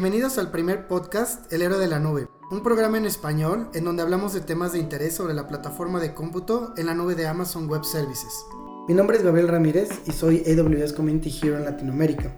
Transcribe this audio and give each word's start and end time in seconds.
Bienvenidos 0.00 0.38
al 0.38 0.52
primer 0.52 0.86
podcast 0.86 1.52
El 1.52 1.60
Héroe 1.60 1.76
de 1.76 1.88
la 1.88 1.98
Nube, 1.98 2.28
un 2.52 2.62
programa 2.62 2.98
en 2.98 3.04
español 3.04 3.68
en 3.74 3.82
donde 3.82 4.00
hablamos 4.00 4.32
de 4.32 4.40
temas 4.40 4.72
de 4.72 4.78
interés 4.78 5.16
sobre 5.16 5.34
la 5.34 5.48
plataforma 5.48 5.98
de 5.98 6.14
cómputo 6.14 6.72
en 6.76 6.86
la 6.86 6.94
nube 6.94 7.16
de 7.16 7.26
Amazon 7.26 7.68
Web 7.68 7.82
Services. 7.82 8.46
Mi 8.86 8.94
nombre 8.94 9.16
es 9.16 9.24
Gabriel 9.24 9.48
Ramírez 9.48 9.88
y 10.06 10.12
soy 10.12 10.44
AWS 10.46 10.92
Community 10.92 11.36
Hero 11.42 11.56
en 11.56 11.64
Latinoamérica. 11.64 12.32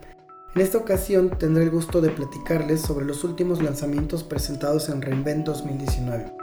En 0.55 0.63
esta 0.63 0.79
ocasión 0.79 1.37
tendré 1.39 1.65
el 1.65 1.71
gusto 1.71 2.01
de 2.01 2.09
platicarles 2.09 2.81
sobre 2.81 3.05
los 3.05 3.25
últimos 3.25 3.63
lanzamientos 3.63 4.25
presentados 4.25 4.89
en 4.89 5.03
reInvent 5.03 5.45
2019. 5.45 6.41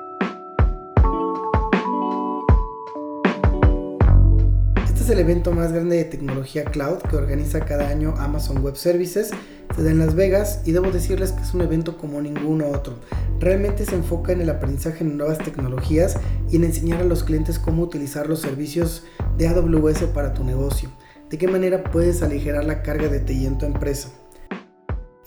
es 5.08 5.12
el 5.12 5.20
evento 5.20 5.54
más 5.54 5.72
grande 5.72 5.96
de 5.96 6.04
tecnología 6.04 6.66
cloud 6.66 6.98
que 6.98 7.16
organiza 7.16 7.62
cada 7.62 7.88
año 7.88 8.14
Amazon 8.18 8.62
Web 8.62 8.76
Services. 8.76 9.32
En 9.78 10.00
Las 10.00 10.16
Vegas 10.16 10.62
y 10.66 10.72
debo 10.72 10.92
decirles 10.92 11.34
que 11.34 11.44
es 11.44 11.54
un 11.54 11.62
evento 11.62 11.98
como 11.98 12.20
ninguno 12.20 12.68
otro. 12.68 12.96
Realmente 13.40 13.86
se 13.86 13.94
enfoca 13.96 14.32
en 14.32 14.42
el 14.42 14.50
aprendizaje 14.50 15.04
en 15.04 15.18
nuevas 15.18 15.38
tecnologías 15.38 16.18
y 16.50 16.56
en 16.56 16.64
enseñar 16.64 17.02
a 17.02 17.06
los 17.06 17.24
clientes 17.24 17.60
cómo 17.60 17.84
utilizar 17.84 18.28
los 18.28 18.42
servicios 18.42 19.04
de 19.38 19.48
AWS 19.48 20.04
para 20.14 20.34
tu 20.34 20.44
negocio. 20.44 20.90
De 21.30 21.38
qué 21.38 21.48
manera 21.48 21.84
puedes 21.84 22.24
aligerar 22.24 22.66
la 22.66 22.82
carga 22.82 23.08
de 23.08 23.20
TI 23.20 23.46
en 23.46 23.60
tu 23.60 23.66
empresa. 23.68 24.10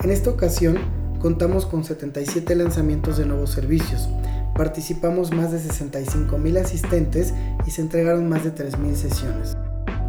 En 0.02 0.10
esta 0.10 0.30
ocasión 0.30 0.78
contamos 1.20 1.64
con 1.64 1.84
77 1.84 2.54
lanzamientos 2.56 3.18
de 3.18 3.26
nuevos 3.26 3.50
servicios. 3.50 4.08
Participamos 4.56 5.32
más 5.32 5.52
de 5.52 5.60
65 5.60 6.38
mil 6.38 6.56
asistentes 6.56 7.32
y 7.66 7.70
se 7.70 7.82
entregaron 7.82 8.28
más 8.28 8.42
de 8.42 8.52
3.000 8.52 8.94
sesiones. 8.94 9.56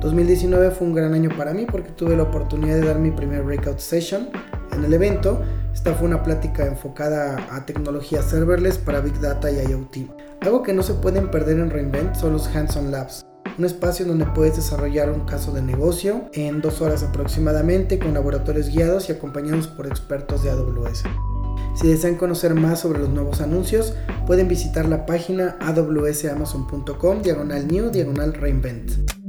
2019 0.02 0.71
fue 0.71 0.88
un 0.88 0.95
gran 0.95 1.13
año 1.13 1.30
para 1.38 1.53
mí 1.53 1.67
porque 1.71 1.91
tuve 1.91 2.17
la 2.17 2.23
oportunidad 2.23 2.75
de 2.75 2.88
dar 2.88 2.97
mi 2.97 3.11
primer 3.11 3.44
breakout 3.44 3.77
session 3.77 4.30
en 4.73 4.83
el 4.83 4.93
evento. 4.93 5.41
Esta 5.73 5.93
fue 5.93 6.08
una 6.08 6.23
plática 6.23 6.66
enfocada 6.66 7.38
a 7.52 7.67
tecnología 7.67 8.23
serverless 8.23 8.80
para 8.80 8.99
Big 8.99 9.19
Data 9.19 9.52
y 9.52 9.59
IoT. 9.59 9.97
Algo 10.41 10.63
que 10.63 10.73
no 10.73 10.81
se 10.81 10.95
pueden 10.95 11.30
perder 11.30 11.59
en 11.59 11.69
Reinvent 11.69 12.16
son 12.16 12.33
los 12.33 12.47
Hands-on 12.47 12.91
Labs, 12.91 13.23
un 13.59 13.66
espacio 13.66 14.03
donde 14.08 14.25
puedes 14.25 14.55
desarrollar 14.55 15.11
un 15.11 15.25
caso 15.25 15.52
de 15.52 15.61
negocio 15.61 16.23
en 16.33 16.61
dos 16.61 16.81
horas 16.81 17.03
aproximadamente 17.03 17.99
con 17.99 18.15
laboratorios 18.15 18.69
guiados 18.69 19.08
y 19.08 19.11
acompañados 19.11 19.67
por 19.67 19.86
expertos 19.86 20.43
de 20.43 20.49
AWS. 20.49 21.03
Si 21.75 21.88
desean 21.88 22.15
conocer 22.15 22.55
más 22.55 22.80
sobre 22.80 22.99
los 22.99 23.09
nuevos 23.09 23.39
anuncios, 23.39 23.93
pueden 24.25 24.47
visitar 24.47 24.89
la 24.89 25.05
página 25.05 25.58
awsamazon.com 25.61 27.21
diagonal 27.21 27.67
new 27.67 27.91
diagonal 27.91 28.33
reinvent. 28.33 29.20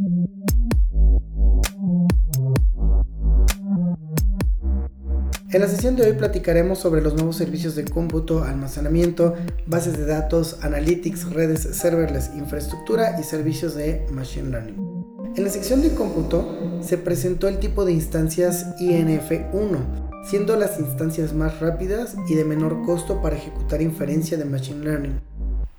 En 5.52 5.60
la 5.60 5.68
sesión 5.68 5.96
de 5.96 6.06
hoy 6.06 6.14
platicaremos 6.14 6.78
sobre 6.78 7.02
los 7.02 7.12
nuevos 7.12 7.36
servicios 7.36 7.74
de 7.74 7.84
cómputo, 7.84 8.42
almacenamiento, 8.42 9.34
bases 9.66 9.98
de 9.98 10.06
datos, 10.06 10.56
analytics, 10.62 11.30
redes 11.30 11.60
serverless, 11.60 12.30
infraestructura 12.34 13.20
y 13.20 13.22
servicios 13.22 13.74
de 13.74 14.06
machine 14.10 14.48
learning. 14.48 15.04
En 15.36 15.44
la 15.44 15.50
sección 15.50 15.82
de 15.82 15.94
cómputo 15.94 16.80
se 16.80 16.96
presentó 16.96 17.48
el 17.48 17.58
tipo 17.58 17.84
de 17.84 17.92
instancias 17.92 18.64
INF1, 18.80 20.24
siendo 20.24 20.56
las 20.56 20.80
instancias 20.80 21.34
más 21.34 21.60
rápidas 21.60 22.16
y 22.30 22.34
de 22.34 22.46
menor 22.46 22.80
costo 22.86 23.20
para 23.20 23.36
ejecutar 23.36 23.82
inferencia 23.82 24.38
de 24.38 24.46
machine 24.46 24.82
learning. 24.82 25.20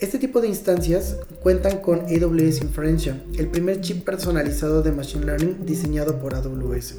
Este 0.04 0.20
tipo 0.20 0.42
de 0.42 0.50
instancias 0.50 1.16
cuentan 1.42 1.78
con 1.78 2.02
AWS 2.02 2.62
Inferencia, 2.62 3.23
el 3.38 3.48
primer 3.48 3.80
chip 3.80 4.04
personalizado 4.04 4.82
de 4.82 4.92
Machine 4.92 5.26
Learning 5.26 5.66
diseñado 5.66 6.20
por 6.20 6.36
AWS. 6.36 6.96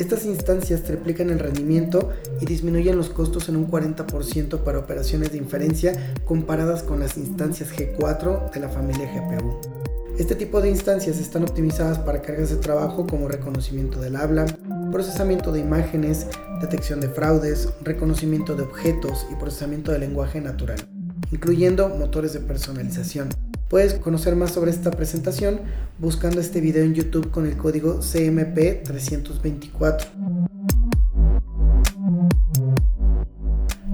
Estas 0.00 0.24
instancias 0.24 0.82
triplican 0.82 1.30
el 1.30 1.38
rendimiento 1.38 2.10
y 2.40 2.46
disminuyen 2.46 2.96
los 2.96 3.08
costos 3.08 3.48
en 3.48 3.54
un 3.54 3.70
40% 3.70 4.64
para 4.64 4.80
operaciones 4.80 5.30
de 5.30 5.38
inferencia 5.38 5.94
comparadas 6.24 6.82
con 6.82 6.98
las 6.98 7.16
instancias 7.18 7.72
G4 7.72 8.50
de 8.50 8.58
la 8.58 8.68
familia 8.68 9.08
GPU. 9.14 9.60
Este 10.18 10.34
tipo 10.34 10.60
de 10.60 10.70
instancias 10.70 11.20
están 11.20 11.44
optimizadas 11.44 12.00
para 12.00 12.20
cargas 12.20 12.50
de 12.50 12.56
trabajo 12.56 13.06
como 13.06 13.28
reconocimiento 13.28 14.00
del 14.00 14.16
habla, 14.16 14.46
procesamiento 14.90 15.52
de 15.52 15.60
imágenes, 15.60 16.26
detección 16.60 16.98
de 16.98 17.10
fraudes, 17.10 17.68
reconocimiento 17.84 18.56
de 18.56 18.64
objetos 18.64 19.24
y 19.30 19.36
procesamiento 19.36 19.92
de 19.92 20.00
lenguaje 20.00 20.40
natural 20.40 20.84
incluyendo 21.32 21.88
motores 21.88 22.32
de 22.32 22.40
personalización. 22.40 23.28
Puedes 23.68 23.94
conocer 23.94 24.34
más 24.34 24.52
sobre 24.52 24.70
esta 24.70 24.90
presentación 24.90 25.60
buscando 25.98 26.40
este 26.40 26.60
video 26.60 26.82
en 26.82 26.94
YouTube 26.94 27.30
con 27.30 27.46
el 27.46 27.56
código 27.56 28.00
CMP324. 28.00 30.06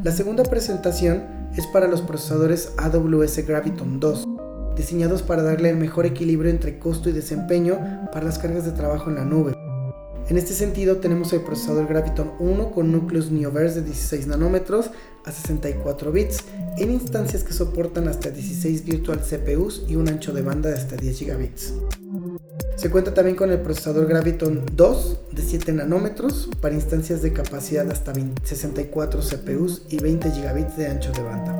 La 0.02 0.12
segunda 0.12 0.44
presentación 0.44 1.24
es 1.56 1.66
para 1.66 1.88
los 1.88 2.00
procesadores 2.00 2.72
AWS 2.76 3.46
Graviton 3.46 3.98
2, 3.98 4.24
diseñados 4.76 5.22
para 5.22 5.42
darle 5.42 5.70
el 5.70 5.76
mejor 5.76 6.06
equilibrio 6.06 6.50
entre 6.50 6.78
costo 6.78 7.08
y 7.08 7.12
desempeño 7.12 8.08
para 8.12 8.24
las 8.24 8.38
cargas 8.38 8.64
de 8.64 8.72
trabajo 8.72 9.10
en 9.10 9.16
la 9.16 9.24
nube. 9.24 9.55
En 10.28 10.36
este 10.36 10.54
sentido 10.54 10.96
tenemos 10.96 11.32
el 11.32 11.42
procesador 11.42 11.86
Graviton 11.86 12.32
1 12.40 12.72
con 12.72 12.90
núcleos 12.90 13.30
Neoverse 13.30 13.80
de 13.80 13.86
16 13.86 14.26
nanómetros 14.26 14.90
a 15.24 15.30
64 15.30 16.10
bits 16.10 16.38
en 16.78 16.90
instancias 16.90 17.44
que 17.44 17.52
soportan 17.52 18.08
hasta 18.08 18.30
16 18.30 18.84
virtual 18.84 19.20
CPUs 19.20 19.84
y 19.86 19.94
un 19.94 20.08
ancho 20.08 20.32
de 20.32 20.42
banda 20.42 20.70
de 20.70 20.74
hasta 20.74 20.96
10 20.96 21.18
gigabits. 21.18 21.74
Se 22.74 22.90
cuenta 22.90 23.14
también 23.14 23.36
con 23.36 23.52
el 23.52 23.60
procesador 23.60 24.08
Graviton 24.08 24.62
2 24.74 25.18
de 25.30 25.42
7 25.42 25.72
nanómetros 25.72 26.50
para 26.60 26.74
instancias 26.74 27.22
de 27.22 27.32
capacidad 27.32 27.88
hasta 27.88 28.12
64 28.42 29.20
CPUs 29.20 29.82
y 29.90 29.98
20 29.98 30.32
gigabits 30.32 30.76
de 30.76 30.88
ancho 30.88 31.12
de 31.12 31.22
banda. 31.22 31.56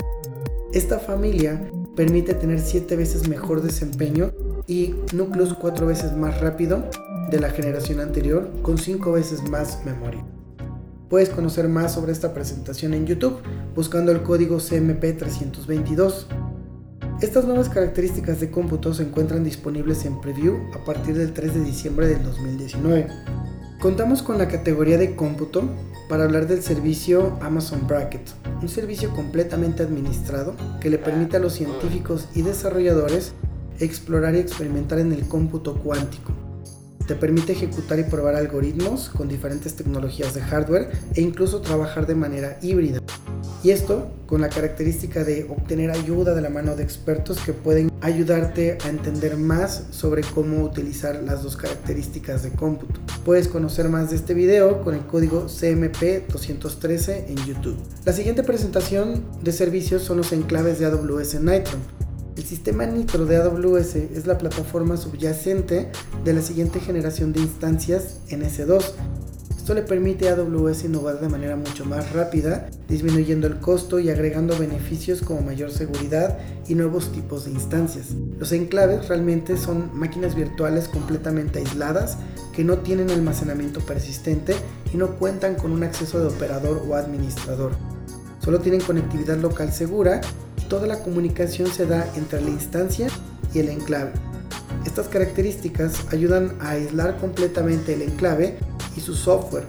Esta 0.72 0.98
familia 0.98 1.70
permite 1.94 2.34
tener 2.34 2.58
7 2.58 2.96
veces 2.96 3.28
mejor 3.28 3.62
desempeño 3.62 4.32
y 4.66 4.96
núcleos 5.12 5.54
4 5.54 5.86
veces 5.86 6.16
más 6.16 6.40
rápido 6.40 6.84
de 7.30 7.40
la 7.40 7.50
generación 7.50 8.00
anterior 8.00 8.50
con 8.62 8.78
5 8.78 9.12
veces 9.12 9.42
más 9.48 9.84
memoria. 9.84 10.24
Puedes 11.08 11.28
conocer 11.30 11.68
más 11.68 11.94
sobre 11.94 12.12
esta 12.12 12.34
presentación 12.34 12.94
en 12.94 13.06
YouTube 13.06 13.40
buscando 13.74 14.12
el 14.12 14.22
código 14.22 14.58
CMP322. 14.58 16.26
Estas 17.20 17.44
nuevas 17.44 17.68
características 17.68 18.40
de 18.40 18.50
cómputo 18.50 18.92
se 18.92 19.04
encuentran 19.04 19.44
disponibles 19.44 20.04
en 20.04 20.20
preview 20.20 20.56
a 20.74 20.84
partir 20.84 21.16
del 21.16 21.32
3 21.32 21.54
de 21.54 21.60
diciembre 21.60 22.08
del 22.08 22.22
2019. 22.22 23.08
Contamos 23.80 24.22
con 24.22 24.38
la 24.38 24.48
categoría 24.48 24.98
de 24.98 25.14
cómputo 25.14 25.64
para 26.08 26.24
hablar 26.24 26.46
del 26.46 26.62
servicio 26.62 27.38
Amazon 27.40 27.86
Bracket, 27.86 28.28
un 28.62 28.68
servicio 28.68 29.10
completamente 29.14 29.82
administrado 29.82 30.54
que 30.80 30.90
le 30.90 30.98
permite 30.98 31.36
a 31.36 31.40
los 31.40 31.54
científicos 31.54 32.28
y 32.34 32.42
desarrolladores 32.42 33.32
explorar 33.80 34.34
y 34.34 34.38
experimentar 34.38 34.98
en 34.98 35.12
el 35.12 35.26
cómputo 35.28 35.74
cuántico 35.74 36.35
te 37.06 37.14
permite 37.14 37.52
ejecutar 37.52 37.98
y 37.98 38.04
probar 38.04 38.34
algoritmos 38.34 39.08
con 39.08 39.28
diferentes 39.28 39.74
tecnologías 39.74 40.34
de 40.34 40.42
hardware 40.42 40.90
e 41.14 41.20
incluso 41.20 41.60
trabajar 41.60 42.06
de 42.06 42.14
manera 42.14 42.58
híbrida. 42.62 43.00
Y 43.62 43.70
esto 43.70 44.12
con 44.26 44.40
la 44.40 44.48
característica 44.48 45.24
de 45.24 45.44
obtener 45.44 45.90
ayuda 45.90 46.34
de 46.34 46.40
la 46.40 46.50
mano 46.50 46.76
de 46.76 46.82
expertos 46.82 47.38
que 47.38 47.52
pueden 47.52 47.90
ayudarte 48.00 48.78
a 48.84 48.88
entender 48.88 49.36
más 49.36 49.86
sobre 49.90 50.22
cómo 50.22 50.62
utilizar 50.62 51.22
las 51.22 51.42
dos 51.42 51.56
características 51.56 52.42
de 52.42 52.50
cómputo. 52.50 53.00
Puedes 53.24 53.48
conocer 53.48 53.88
más 53.88 54.10
de 54.10 54.16
este 54.16 54.34
video 54.34 54.82
con 54.82 54.94
el 54.94 55.06
código 55.06 55.46
CMP213 55.46 57.24
en 57.28 57.36
YouTube. 57.46 57.76
La 58.04 58.12
siguiente 58.12 58.42
presentación 58.42 59.24
de 59.42 59.52
servicios 59.52 60.02
son 60.02 60.18
los 60.18 60.32
enclaves 60.32 60.78
de 60.78 60.86
AWS 60.86 61.40
Nitro 61.40 61.78
el 62.00 62.05
sistema 62.46 62.86
Nitro 62.86 63.26
de 63.26 63.38
AWS 63.38 63.96
es 63.96 64.26
la 64.26 64.38
plataforma 64.38 64.96
subyacente 64.96 65.90
de 66.24 66.32
la 66.32 66.42
siguiente 66.42 66.78
generación 66.78 67.32
de 67.32 67.40
instancias 67.40 68.20
en 68.28 68.42
S2. 68.42 68.84
Esto 69.56 69.74
le 69.74 69.82
permite 69.82 70.28
a 70.28 70.34
AWS 70.34 70.84
innovar 70.84 71.20
de 71.20 71.28
manera 71.28 71.56
mucho 71.56 71.84
más 71.84 72.12
rápida, 72.12 72.70
disminuyendo 72.88 73.48
el 73.48 73.58
costo 73.58 73.98
y 73.98 74.10
agregando 74.10 74.56
beneficios 74.56 75.22
como 75.22 75.40
mayor 75.40 75.72
seguridad 75.72 76.38
y 76.68 76.76
nuevos 76.76 77.10
tipos 77.10 77.46
de 77.46 77.50
instancias. 77.50 78.10
Los 78.38 78.52
enclaves 78.52 79.08
realmente 79.08 79.56
son 79.56 79.90
máquinas 79.92 80.36
virtuales 80.36 80.86
completamente 80.86 81.58
aisladas 81.58 82.18
que 82.54 82.62
no 82.62 82.78
tienen 82.78 83.10
almacenamiento 83.10 83.80
persistente 83.80 84.54
y 84.94 84.96
no 84.96 85.16
cuentan 85.16 85.56
con 85.56 85.72
un 85.72 85.82
acceso 85.82 86.20
de 86.20 86.28
operador 86.28 86.84
o 86.88 86.94
administrador. 86.94 87.72
Solo 88.38 88.60
tienen 88.60 88.80
conectividad 88.82 89.38
local 89.38 89.72
segura 89.72 90.20
toda 90.68 90.86
la 90.86 91.02
comunicación 91.02 91.68
se 91.68 91.86
da 91.86 92.06
entre 92.16 92.40
la 92.40 92.50
instancia 92.50 93.08
y 93.54 93.60
el 93.60 93.68
enclave. 93.68 94.12
Estas 94.84 95.08
características 95.08 96.06
ayudan 96.12 96.56
a 96.60 96.70
aislar 96.70 97.18
completamente 97.18 97.94
el 97.94 98.02
enclave 98.02 98.58
y 98.96 99.00
su 99.00 99.14
software. 99.14 99.64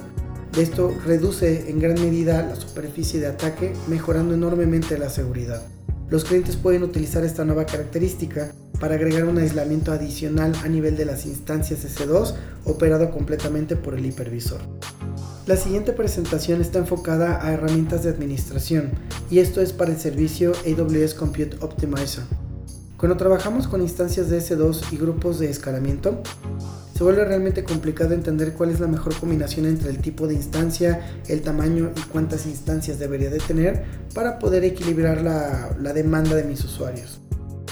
Esto 0.57 0.93
reduce 1.05 1.69
en 1.69 1.79
gran 1.79 1.95
medida 1.95 2.43
la 2.43 2.55
superficie 2.55 3.19
de 3.19 3.27
ataque, 3.27 3.73
mejorando 3.87 4.33
enormemente 4.33 4.97
la 4.97 5.09
seguridad. 5.09 5.61
Los 6.09 6.23
clientes 6.23 6.55
pueden 6.55 6.83
utilizar 6.83 7.23
esta 7.23 7.45
nueva 7.45 7.65
característica 7.65 8.51
para 8.79 8.95
agregar 8.95 9.25
un 9.25 9.37
aislamiento 9.37 9.91
adicional 9.91 10.53
a 10.63 10.67
nivel 10.67 10.95
de 10.95 11.05
las 11.05 11.25
instancias 11.25 11.83
S2 11.83 12.33
operado 12.65 13.11
completamente 13.11 13.75
por 13.75 13.95
el 13.95 14.05
hipervisor. 14.05 14.61
La 15.47 15.55
siguiente 15.55 15.93
presentación 15.93 16.59
está 16.59 16.79
enfocada 16.79 17.41
a 17.41 17.53
herramientas 17.53 18.03
de 18.03 18.09
administración 18.09 18.91
y 19.31 19.39
esto 19.39 19.61
es 19.61 19.71
para 19.71 19.93
el 19.93 19.97
servicio 19.97 20.51
AWS 20.51 21.13
Compute 21.13 21.55
Optimizer. 21.61 22.25
Cuando 22.97 23.15
trabajamos 23.15 23.65
con 23.69 23.81
instancias 23.81 24.29
de 24.29 24.39
S2 24.39 24.91
y 24.91 24.97
grupos 24.97 25.39
de 25.39 25.49
escalamiento, 25.49 26.21
se 26.93 27.01
vuelve 27.01 27.23
realmente 27.23 27.63
complicado 27.63 28.13
entender 28.13 28.55
cuál 28.55 28.71
es 28.71 28.81
la 28.81 28.87
mejor 28.87 29.15
combinación 29.15 29.67
entre 29.67 29.89
el 29.89 29.99
tipo 29.99 30.27
de 30.27 30.33
instancia, 30.33 31.21
el 31.29 31.41
tamaño 31.41 31.91
y 31.95 32.01
cuántas 32.09 32.45
instancias 32.45 32.99
debería 32.99 33.29
de 33.29 33.39
tener 33.39 33.85
para 34.13 34.39
poder 34.39 34.65
equilibrar 34.65 35.21
la, 35.21 35.77
la 35.79 35.93
demanda 35.93 36.35
de 36.35 36.43
mis 36.43 36.61
usuarios. 36.65 37.21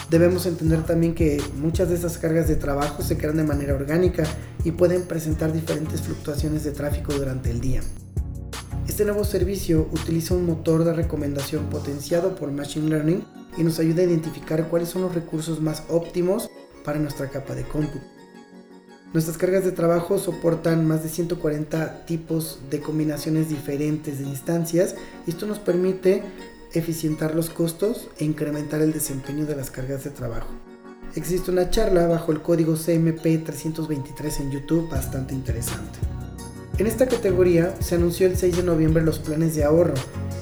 Debemos 0.09 0.45
entender 0.45 0.83
también 0.83 1.15
que 1.15 1.41
muchas 1.57 1.89
de 1.89 1.95
esas 1.95 2.17
cargas 2.19 2.47
de 2.47 2.55
trabajo 2.55 3.01
se 3.01 3.17
crean 3.17 3.37
de 3.37 3.43
manera 3.43 3.73
orgánica 3.73 4.23
y 4.63 4.71
pueden 4.71 5.03
presentar 5.03 5.51
diferentes 5.51 6.01
fluctuaciones 6.01 6.63
de 6.63 6.71
tráfico 6.71 7.13
durante 7.13 7.49
el 7.49 7.59
día. 7.59 7.81
Este 8.87 9.03
nuevo 9.03 9.23
servicio 9.23 9.89
utiliza 9.91 10.35
un 10.35 10.45
motor 10.45 10.83
de 10.83 10.93
recomendación 10.93 11.65
potenciado 11.71 12.35
por 12.35 12.51
Machine 12.51 12.89
Learning 12.89 13.25
y 13.57 13.63
nos 13.63 13.79
ayuda 13.79 14.03
a 14.03 14.05
identificar 14.05 14.67
cuáles 14.69 14.89
son 14.89 15.01
los 15.01 15.15
recursos 15.15 15.59
más 15.59 15.83
óptimos 15.89 16.49
para 16.83 16.99
nuestra 16.99 17.29
capa 17.29 17.55
de 17.55 17.63
cómputo. 17.63 18.05
Nuestras 19.11 19.37
cargas 19.37 19.63
de 19.63 19.71
trabajo 19.71 20.19
soportan 20.19 20.85
más 20.87 21.01
de 21.01 21.09
140 21.09 22.05
tipos 22.05 22.59
de 22.69 22.81
combinaciones 22.81 23.49
diferentes 23.49 24.19
de 24.19 24.25
instancias 24.25 24.95
y 25.25 25.31
esto 25.31 25.47
nos 25.47 25.57
permite 25.57 26.21
eficientar 26.79 27.35
los 27.35 27.49
costos 27.49 28.09
e 28.17 28.25
incrementar 28.25 28.81
el 28.81 28.93
desempeño 28.93 29.45
de 29.45 29.55
las 29.55 29.71
cargas 29.71 30.03
de 30.03 30.11
trabajo. 30.11 30.49
Existe 31.15 31.51
una 31.51 31.69
charla 31.69 32.07
bajo 32.07 32.31
el 32.31 32.41
código 32.41 32.73
CMP323 32.73 34.41
en 34.41 34.51
YouTube 34.51 34.89
bastante 34.89 35.33
interesante. 35.33 35.99
En 36.77 36.87
esta 36.87 37.07
categoría 37.07 37.73
se 37.81 37.95
anunció 37.95 38.27
el 38.27 38.35
6 38.35 38.57
de 38.57 38.63
noviembre 38.63 39.01
los 39.01 39.19
planes 39.19 39.55
de 39.55 39.63
ahorro. 39.63 39.93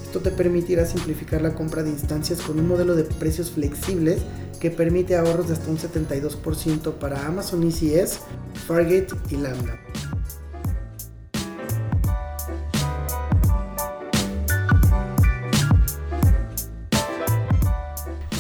Esto 0.04 0.20
te 0.20 0.32
permitirá 0.32 0.86
simplificar 0.86 1.42
la 1.42 1.54
compra 1.54 1.84
de 1.84 1.92
instancias 1.92 2.42
con 2.42 2.60
un 2.60 2.68
modelo 2.68 2.96
de 2.96 3.04
precios 3.04 3.52
flexibles 3.52 4.22
que 4.60 4.72
permite 4.72 5.16
ahorros 5.16 5.48
de 5.48 5.54
hasta 5.54 5.70
un 5.70 5.78
72% 5.78 6.94
para 6.94 7.28
Amazon 7.28 7.64
ECS, 7.64 8.22
Fargate 8.66 9.10
y 9.30 9.36
Lambda. 9.36 9.80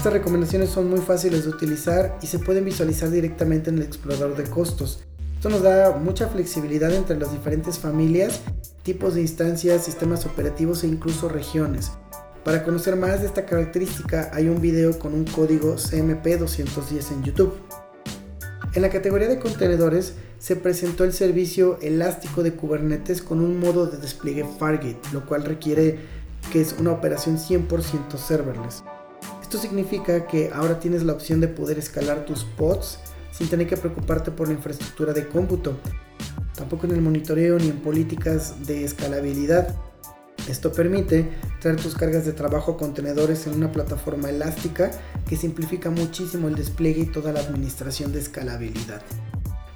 Estas 0.03 0.19
recomendaciones 0.19 0.69
son 0.69 0.89
muy 0.89 0.99
fáciles 0.99 1.45
de 1.45 1.51
utilizar 1.51 2.17
y 2.21 2.27
se 2.27 2.37
pueden 2.37 2.65
visualizar 2.65 3.09
directamente 3.09 3.69
en 3.69 3.77
el 3.77 3.83
explorador 3.83 4.35
de 4.35 4.43
costos. 4.43 5.01
Esto 5.35 5.47
nos 5.47 5.61
da 5.61 5.97
mucha 5.97 6.27
flexibilidad 6.27 6.93
entre 6.93 7.17
las 7.17 7.31
diferentes 7.31 7.79
familias, 7.79 8.41
tipos 8.83 9.15
de 9.15 9.21
instancias, 9.21 9.85
sistemas 9.85 10.25
operativos 10.25 10.83
e 10.83 10.87
incluso 10.87 11.29
regiones. 11.29 11.93
Para 12.43 12.65
conocer 12.65 12.97
más 12.97 13.21
de 13.21 13.27
esta 13.27 13.45
característica 13.45 14.29
hay 14.33 14.49
un 14.49 14.59
video 14.59 14.99
con 14.99 15.13
un 15.13 15.23
código 15.23 15.75
CMP210 15.75 17.13
en 17.13 17.23
YouTube. 17.23 17.53
En 18.73 18.81
la 18.81 18.89
categoría 18.89 19.29
de 19.29 19.39
contenedores 19.39 20.15
se 20.37 20.57
presentó 20.57 21.05
el 21.05 21.13
servicio 21.13 21.79
elástico 21.81 22.43
de 22.43 22.51
Kubernetes 22.51 23.21
con 23.21 23.39
un 23.39 23.57
modo 23.57 23.85
de 23.85 23.99
despliegue 23.99 24.45
Fargate, 24.59 24.99
lo 25.13 25.25
cual 25.25 25.45
requiere 25.45 25.97
que 26.51 26.59
es 26.59 26.75
una 26.77 26.91
operación 26.91 27.37
100% 27.37 28.17
serverless. 28.17 28.83
Esto 29.53 29.67
significa 29.67 30.25
que 30.25 30.49
ahora 30.51 30.79
tienes 30.79 31.03
la 31.03 31.13
opción 31.13 31.39
de 31.39 31.47
poder 31.47 31.77
escalar 31.77 32.25
tus 32.25 32.43
pods 32.43 32.97
sin 33.31 33.47
tener 33.49 33.67
que 33.67 33.77
preocuparte 33.77 34.31
por 34.31 34.47
la 34.47 34.55
infraestructura 34.55 35.13
de 35.13 35.27
cómputo, 35.27 35.77
tampoco 36.55 36.87
en 36.87 36.93
el 36.93 37.03
monitoreo 37.03 37.59
ni 37.59 37.67
en 37.67 37.77
políticas 37.77 38.65
de 38.65 38.83
escalabilidad. 38.83 39.75
Esto 40.49 40.71
permite 40.71 41.29
traer 41.61 41.79
tus 41.79 41.93
cargas 41.93 42.25
de 42.25 42.33
trabajo 42.33 42.71
a 42.71 42.77
contenedores 42.77 43.45
en 43.45 43.53
una 43.53 43.71
plataforma 43.71 44.31
elástica 44.31 44.89
que 45.29 45.37
simplifica 45.37 45.91
muchísimo 45.91 46.47
el 46.47 46.55
despliegue 46.55 47.01
y 47.01 47.11
toda 47.11 47.31
la 47.31 47.41
administración 47.41 48.11
de 48.11 48.21
escalabilidad. 48.21 49.03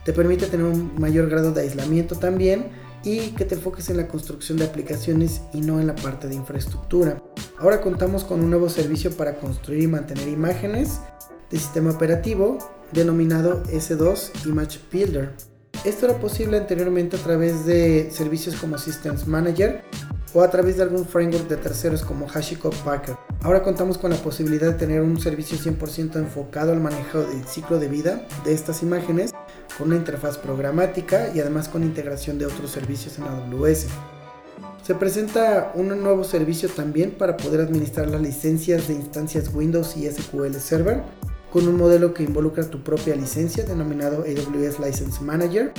Te 0.03 0.11
permite 0.11 0.47
tener 0.47 0.65
un 0.65 0.99
mayor 0.99 1.29
grado 1.29 1.51
de 1.51 1.61
aislamiento 1.61 2.15
también 2.15 2.71
y 3.03 3.31
que 3.31 3.45
te 3.45 3.55
enfoques 3.55 3.89
en 3.89 3.97
la 3.97 4.07
construcción 4.07 4.57
de 4.57 4.65
aplicaciones 4.65 5.41
y 5.53 5.61
no 5.61 5.79
en 5.79 5.87
la 5.87 5.95
parte 5.95 6.27
de 6.27 6.35
infraestructura. 6.35 7.21
Ahora 7.57 7.81
contamos 7.81 8.23
con 8.23 8.41
un 8.41 8.49
nuevo 8.49 8.69
servicio 8.69 9.11
para 9.11 9.35
construir 9.35 9.83
y 9.83 9.87
mantener 9.87 10.27
imágenes 10.27 10.99
de 11.49 11.57
sistema 11.57 11.91
operativo 11.91 12.57
denominado 12.91 13.63
S2 13.63 14.45
Image 14.45 14.79
Builder. 14.91 15.33
Esto 15.85 16.07
era 16.07 16.19
posible 16.19 16.57
anteriormente 16.57 17.17
a 17.17 17.19
través 17.19 17.65
de 17.65 18.09
servicios 18.11 18.55
como 18.55 18.77
Systems 18.77 19.27
Manager 19.27 19.83
o 20.33 20.41
a 20.41 20.49
través 20.49 20.77
de 20.77 20.83
algún 20.83 21.05
framework 21.05 21.47
de 21.47 21.57
terceros 21.57 22.03
como 22.03 22.27
HashiCorp 22.27 22.75
Packer. 22.83 23.15
Ahora 23.41 23.63
contamos 23.63 23.97
con 23.97 24.11
la 24.11 24.17
posibilidad 24.17 24.67
de 24.67 24.73
tener 24.73 25.01
un 25.01 25.19
servicio 25.19 25.57
100% 25.57 26.17
enfocado 26.17 26.73
al 26.73 26.81
manejo 26.81 27.21
del 27.21 27.45
ciclo 27.45 27.79
de 27.79 27.87
vida 27.87 28.27
de 28.43 28.53
estas 28.53 28.81
imágenes 28.83 29.33
con 29.77 29.87
una 29.87 29.97
interfaz 29.97 30.37
programática 30.37 31.31
y 31.33 31.39
además 31.39 31.69
con 31.69 31.83
integración 31.83 32.37
de 32.37 32.45
otros 32.45 32.71
servicios 32.71 33.17
en 33.17 33.25
AWS. 33.25 33.87
Se 34.83 34.95
presenta 34.95 35.71
un 35.75 35.89
nuevo 36.01 36.23
servicio 36.23 36.69
también 36.69 37.11
para 37.11 37.35
poder 37.35 37.61
administrar 37.61 38.07
las 38.07 38.21
licencias 38.21 38.87
de 38.87 38.93
instancias 38.93 39.53
Windows 39.53 39.97
y 39.97 40.09
SQL 40.09 40.55
Server 40.55 41.03
con 41.51 41.67
un 41.67 41.75
modelo 41.75 42.13
que 42.13 42.23
involucra 42.23 42.69
tu 42.69 42.83
propia 42.83 43.15
licencia 43.15 43.63
denominado 43.63 44.23
AWS 44.23 44.79
License 44.79 45.21
Manager. 45.21 45.73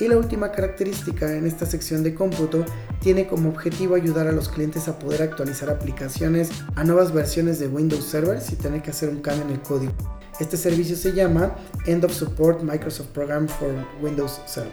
Y 0.00 0.08
la 0.08 0.16
última 0.16 0.50
característica 0.50 1.36
en 1.36 1.46
esta 1.46 1.66
sección 1.66 2.02
de 2.02 2.14
cómputo 2.14 2.64
tiene 3.00 3.26
como 3.26 3.50
objetivo 3.50 3.94
ayudar 3.94 4.26
a 4.26 4.32
los 4.32 4.48
clientes 4.48 4.88
a 4.88 4.98
poder 4.98 5.22
actualizar 5.22 5.70
aplicaciones 5.70 6.50
a 6.74 6.84
nuevas 6.84 7.12
versiones 7.12 7.58
de 7.58 7.68
Windows 7.68 8.04
Server 8.04 8.40
sin 8.40 8.58
tener 8.58 8.82
que 8.82 8.90
hacer 8.90 9.08
un 9.08 9.20
cambio 9.20 9.44
en 9.44 9.52
el 9.52 9.60
código. 9.60 9.92
Este 10.40 10.56
servicio 10.56 10.96
se 10.96 11.12
llama 11.12 11.54
End 11.86 12.04
of 12.04 12.12
Support 12.12 12.62
Microsoft 12.62 13.08
Program 13.08 13.46
for 13.46 13.72
Windows 14.02 14.40
Server. 14.46 14.72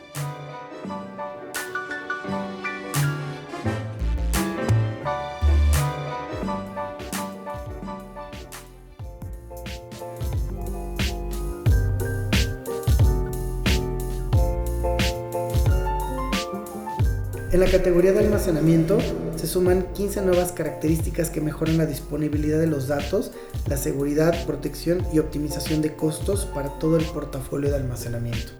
En 17.51 17.59
la 17.59 17.65
categoría 17.65 18.13
de 18.13 18.19
almacenamiento 18.19 18.97
se 19.35 19.45
suman 19.45 19.87
15 19.93 20.21
nuevas 20.21 20.53
características 20.53 21.29
que 21.29 21.41
mejoran 21.41 21.77
la 21.77 21.85
disponibilidad 21.85 22.57
de 22.57 22.67
los 22.67 22.87
datos, 22.87 23.31
la 23.67 23.77
seguridad, 23.77 24.45
protección 24.45 25.05
y 25.13 25.19
optimización 25.19 25.81
de 25.81 25.95
costos 25.95 26.45
para 26.45 26.79
todo 26.79 26.97
el 26.97 27.05
portafolio 27.05 27.69
de 27.69 27.77
almacenamiento. 27.77 28.51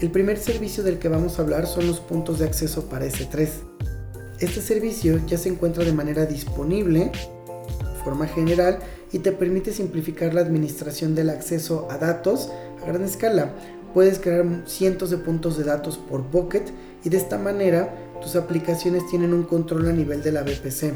El 0.00 0.10
primer 0.10 0.38
servicio 0.38 0.82
del 0.82 0.98
que 0.98 1.08
vamos 1.08 1.38
a 1.38 1.42
hablar 1.42 1.66
son 1.66 1.86
los 1.86 2.00
puntos 2.00 2.40
de 2.40 2.46
acceso 2.46 2.86
para 2.88 3.06
S3. 3.06 3.48
Este 4.40 4.60
servicio 4.60 5.20
ya 5.26 5.38
se 5.38 5.48
encuentra 5.48 5.84
de 5.84 5.92
manera 5.92 6.26
disponible, 6.26 7.12
forma 8.04 8.26
general, 8.26 8.80
y 9.12 9.20
te 9.20 9.30
permite 9.30 9.72
simplificar 9.72 10.34
la 10.34 10.40
administración 10.40 11.14
del 11.14 11.30
acceso 11.30 11.86
a 11.90 11.98
datos 11.98 12.50
a 12.82 12.86
gran 12.86 13.04
escala. 13.04 13.52
Puedes 13.94 14.18
crear 14.18 14.44
cientos 14.66 15.10
de 15.10 15.18
puntos 15.18 15.56
de 15.56 15.64
datos 15.64 15.98
por 15.98 16.28
bucket 16.28 16.72
y 17.04 17.10
de 17.10 17.18
esta 17.18 17.38
manera 17.38 17.94
tus 18.20 18.36
aplicaciones 18.36 19.06
tienen 19.08 19.34
un 19.34 19.44
control 19.44 19.88
a 19.88 19.92
nivel 19.92 20.22
de 20.22 20.32
la 20.32 20.42
VPC. 20.42 20.94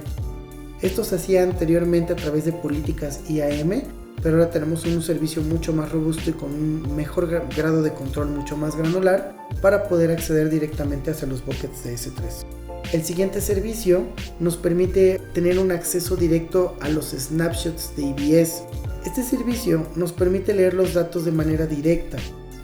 Esto 0.82 1.04
se 1.04 1.16
hacía 1.16 1.42
anteriormente 1.42 2.12
a 2.12 2.16
través 2.16 2.44
de 2.44 2.52
políticas 2.52 3.22
IAM, 3.30 3.82
pero 4.22 4.36
ahora 4.36 4.50
tenemos 4.50 4.84
un 4.84 5.02
servicio 5.02 5.40
mucho 5.42 5.72
más 5.72 5.90
robusto 5.90 6.28
y 6.28 6.34
con 6.34 6.52
un 6.52 6.94
mejor 6.94 7.28
grado 7.56 7.82
de 7.82 7.92
control 7.94 8.28
mucho 8.28 8.56
más 8.56 8.76
granular 8.76 9.36
para 9.62 9.88
poder 9.88 10.10
acceder 10.10 10.50
directamente 10.50 11.10
hacia 11.10 11.28
los 11.28 11.44
buckets 11.44 11.84
de 11.84 11.94
S3. 11.94 12.44
El 12.92 13.02
siguiente 13.04 13.40
servicio 13.40 14.04
nos 14.38 14.56
permite 14.56 15.20
tener 15.32 15.58
un 15.58 15.72
acceso 15.72 16.14
directo 16.14 16.76
a 16.80 16.88
los 16.88 17.10
snapshots 17.10 17.96
de 17.96 18.02
IBS. 18.02 18.62
Este 19.04 19.22
servicio 19.22 19.86
nos 19.96 20.12
permite 20.12 20.54
leer 20.54 20.74
los 20.74 20.94
datos 20.94 21.24
de 21.24 21.32
manera 21.32 21.66
directa 21.66 22.18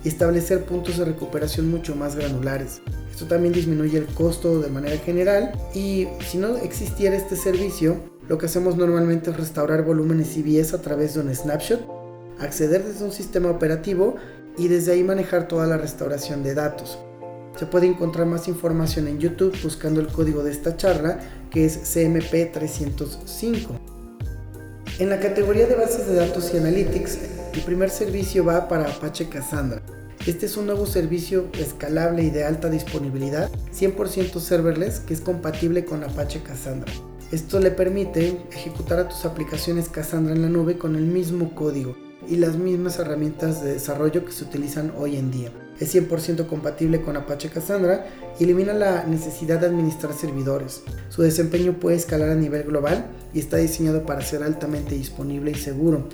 y 0.05 0.09
establecer 0.09 0.65
puntos 0.65 0.99
de 0.99 1.07
recuperación 1.07 1.71
mucho 1.71 1.97
más 1.97 2.15
granulares. 2.15 2.83
Esto 3.23 3.37
también 3.37 3.55
disminuye 3.55 3.99
el 3.99 4.07
costo 4.07 4.61
de 4.61 4.69
manera 4.69 4.97
general 4.97 5.53
y 5.73 6.09
si 6.29 6.39
no 6.39 6.57
existiera 6.57 7.15
este 7.15 7.37
servicio, 7.37 7.99
lo 8.29 8.37
que 8.37 8.47
hacemos 8.47 8.77
normalmente 8.77 9.31
es 9.31 9.37
restaurar 9.37 9.85
volúmenes 9.85 10.35
CBS 10.35 10.75
a 10.75 10.83
través 10.83 11.15
de 11.15 11.21
un 11.21 11.33
snapshot, 11.33 11.81
acceder 12.41 12.83
desde 12.83 13.05
un 13.05 13.13
sistema 13.13 13.49
operativo 13.49 14.17
y 14.59 14.67
desde 14.67 14.91
ahí 14.91 15.05
manejar 15.05 15.47
toda 15.47 15.69
la 15.69 15.77
restauración 15.77 16.43
de 16.43 16.55
datos. 16.55 16.99
Se 17.57 17.67
puede 17.67 17.87
encontrar 17.87 18.27
más 18.27 18.49
información 18.49 19.07
en 19.07 19.21
YouTube 19.21 19.57
buscando 19.63 20.01
el 20.01 20.09
código 20.09 20.43
de 20.43 20.51
esta 20.51 20.77
charla 20.77 21.21
que 21.49 21.65
es 21.65 21.95
CMP305. 21.95 23.69
En 24.99 25.09
la 25.09 25.21
categoría 25.21 25.69
de 25.69 25.77
bases 25.77 26.09
de 26.09 26.17
datos 26.17 26.53
y 26.53 26.57
analytics, 26.57 27.19
el 27.55 27.61
primer 27.61 27.91
servicio 27.91 28.45
va 28.45 28.67
para 28.67 28.91
Apache 28.91 29.29
Cassandra. 29.29 29.81
Este 30.25 30.47
es 30.47 30.57
un 30.57 30.67
nuevo 30.67 30.87
servicio 30.87 31.49
escalable 31.59 32.23
y 32.23 32.31
de 32.31 32.45
alta 32.45 32.71
disponibilidad, 32.71 33.51
100% 33.75 34.39
serverless, 34.39 35.01
que 35.01 35.15
es 35.15 35.21
compatible 35.21 35.85
con 35.85 36.05
Apache 36.05 36.45
Cassandra. 36.45 36.93
Esto 37.33 37.59
le 37.59 37.73
permite 37.73 38.41
ejecutar 38.53 39.01
a 39.01 39.09
tus 39.09 39.25
aplicaciones 39.25 39.89
Cassandra 39.89 40.33
en 40.33 40.43
la 40.43 40.49
nube 40.49 40.79
con 40.79 40.95
el 40.95 41.07
mismo 41.07 41.57
código 41.57 41.97
y 42.29 42.37
las 42.37 42.57
mismas 42.57 43.01
herramientas 43.01 43.65
de 43.65 43.73
desarrollo 43.73 44.25
que 44.25 44.31
se 44.31 44.45
utilizan 44.45 44.93
hoy 44.97 45.17
en 45.17 45.33
día. 45.33 45.51
Es 45.81 45.93
100% 45.93 46.47
compatible 46.47 47.03
con 47.03 47.17
Apache 47.17 47.49
Cassandra 47.49 48.07
y 48.39 48.45
elimina 48.45 48.75
la 48.75 49.05
necesidad 49.05 49.59
de 49.59 49.67
administrar 49.67 50.13
servidores. 50.13 50.85
Su 51.09 51.23
desempeño 51.23 51.81
puede 51.81 51.97
escalar 51.97 52.31
a 52.31 52.37
nivel 52.37 52.63
global 52.63 53.07
y 53.35 53.41
está 53.41 53.57
diseñado 53.57 54.07
para 54.07 54.21
ser 54.21 54.45
altamente 54.45 54.95
disponible 54.95 55.51
y 55.51 55.57
seguro. 55.57 56.09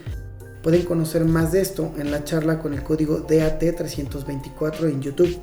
Pueden 0.63 0.85
conocer 0.85 1.25
más 1.25 1.53
de 1.53 1.61
esto 1.61 1.93
en 1.99 2.11
la 2.11 2.25
charla 2.25 2.59
con 2.59 2.75
el 2.75 2.83
código 2.83 3.27
DAT324 3.27 4.91
en 4.91 5.03
YouTube. 5.03 5.39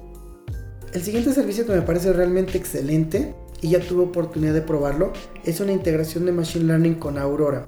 El 0.93 1.01
siguiente 1.01 1.33
servicio 1.33 1.65
que 1.65 1.73
me 1.73 1.81
parece 1.81 2.13
realmente 2.13 2.57
excelente 2.57 3.35
y 3.61 3.69
ya 3.69 3.79
tuve 3.79 4.03
oportunidad 4.03 4.53
de 4.53 4.61
probarlo 4.61 5.13
es 5.43 5.59
una 5.59 5.71
integración 5.71 6.25
de 6.25 6.31
Machine 6.31 6.65
Learning 6.65 6.95
con 6.95 7.17
Aurora. 7.17 7.67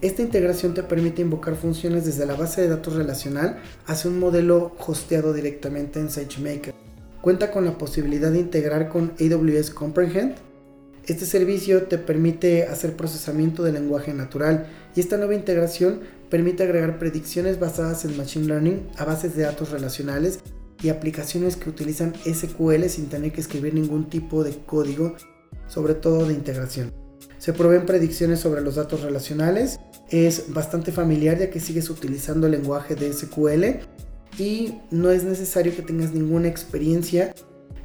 Esta 0.00 0.22
integración 0.22 0.74
te 0.74 0.84
permite 0.84 1.22
invocar 1.22 1.56
funciones 1.56 2.04
desde 2.04 2.24
la 2.24 2.36
base 2.36 2.62
de 2.62 2.68
datos 2.68 2.94
relacional 2.94 3.58
hacia 3.86 4.10
un 4.10 4.20
modelo 4.20 4.72
hosteado 4.86 5.32
directamente 5.32 5.98
en 5.98 6.08
SageMaker. 6.08 6.72
Cuenta 7.20 7.50
con 7.50 7.64
la 7.64 7.76
posibilidad 7.76 8.30
de 8.30 8.38
integrar 8.38 8.88
con 8.88 9.12
AWS 9.18 9.70
Comprehend. 9.70 10.36
Este 11.08 11.24
servicio 11.24 11.84
te 11.84 11.96
permite 11.96 12.64
hacer 12.64 12.94
procesamiento 12.94 13.62
de 13.62 13.72
lenguaje 13.72 14.12
natural 14.12 14.66
y 14.94 15.00
esta 15.00 15.16
nueva 15.16 15.34
integración 15.34 16.00
permite 16.28 16.64
agregar 16.64 16.98
predicciones 16.98 17.58
basadas 17.58 18.04
en 18.04 18.14
Machine 18.18 18.44
Learning 18.44 18.86
a 18.98 19.06
bases 19.06 19.34
de 19.34 19.44
datos 19.44 19.70
relacionales 19.70 20.40
y 20.82 20.90
aplicaciones 20.90 21.56
que 21.56 21.70
utilizan 21.70 22.12
SQL 22.14 22.84
sin 22.90 23.08
tener 23.08 23.32
que 23.32 23.40
escribir 23.40 23.72
ningún 23.72 24.10
tipo 24.10 24.44
de 24.44 24.58
código, 24.58 25.16
sobre 25.66 25.94
todo 25.94 26.26
de 26.26 26.34
integración. 26.34 26.92
Se 27.38 27.54
proveen 27.54 27.86
predicciones 27.86 28.40
sobre 28.40 28.60
los 28.60 28.74
datos 28.74 29.00
relacionales, 29.00 29.80
es 30.10 30.52
bastante 30.52 30.92
familiar 30.92 31.38
ya 31.38 31.48
que 31.48 31.58
sigues 31.58 31.88
utilizando 31.88 32.48
el 32.48 32.52
lenguaje 32.52 32.96
de 32.96 33.10
SQL 33.14 33.64
y 34.38 34.74
no 34.90 35.10
es 35.10 35.24
necesario 35.24 35.74
que 35.74 35.80
tengas 35.80 36.12
ninguna 36.12 36.48
experiencia 36.48 37.34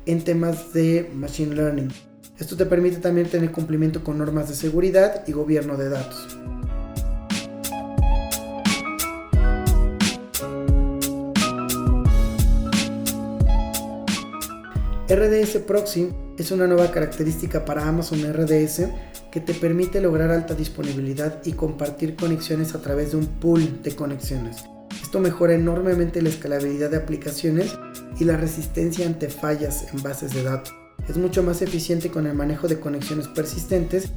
en 0.05 0.25
temas 0.25 0.73
de 0.73 1.09
Machine 1.13 1.55
Learning. 1.55 2.12
Esto 2.39 2.57
te 2.57 2.65
permite 2.65 2.97
también 2.97 3.29
tener 3.29 3.51
cumplimiento 3.51 4.03
con 4.03 4.17
normas 4.17 4.49
de 4.49 4.55
seguridad 4.55 5.23
y 5.27 5.33
gobierno 5.33 5.77
de 5.77 5.89
datos. 5.89 6.37
RDS 15.07 15.57
Proxy 15.67 16.09
es 16.39 16.49
una 16.49 16.65
nueva 16.65 16.89
característica 16.89 17.65
para 17.65 17.87
Amazon 17.87 18.21
RDS 18.33 18.87
que 19.31 19.39
te 19.39 19.53
permite 19.53 20.01
lograr 20.01 20.31
alta 20.31 20.55
disponibilidad 20.55 21.39
y 21.45 21.51
compartir 21.51 22.15
conexiones 22.15 22.73
a 22.73 22.81
través 22.81 23.11
de 23.11 23.17
un 23.17 23.27
pool 23.27 23.83
de 23.83 23.95
conexiones. 23.95 24.63
Esto 25.03 25.19
mejora 25.19 25.53
enormemente 25.53 26.21
la 26.23 26.29
escalabilidad 26.29 26.89
de 26.89 26.97
aplicaciones 26.97 27.77
y 28.19 28.25
la 28.25 28.37
resistencia 28.37 29.05
ante 29.05 29.29
fallas 29.29 29.85
en 29.93 30.01
bases 30.01 30.33
de 30.33 30.43
datos. 30.43 30.82
Es 31.07 31.17
mucho 31.17 31.43
más 31.43 31.61
eficiente 31.61 32.09
con 32.09 32.27
el 32.27 32.33
manejo 32.33 32.67
de 32.67 32.79
conexiones 32.79 33.27
persistentes 33.27 34.09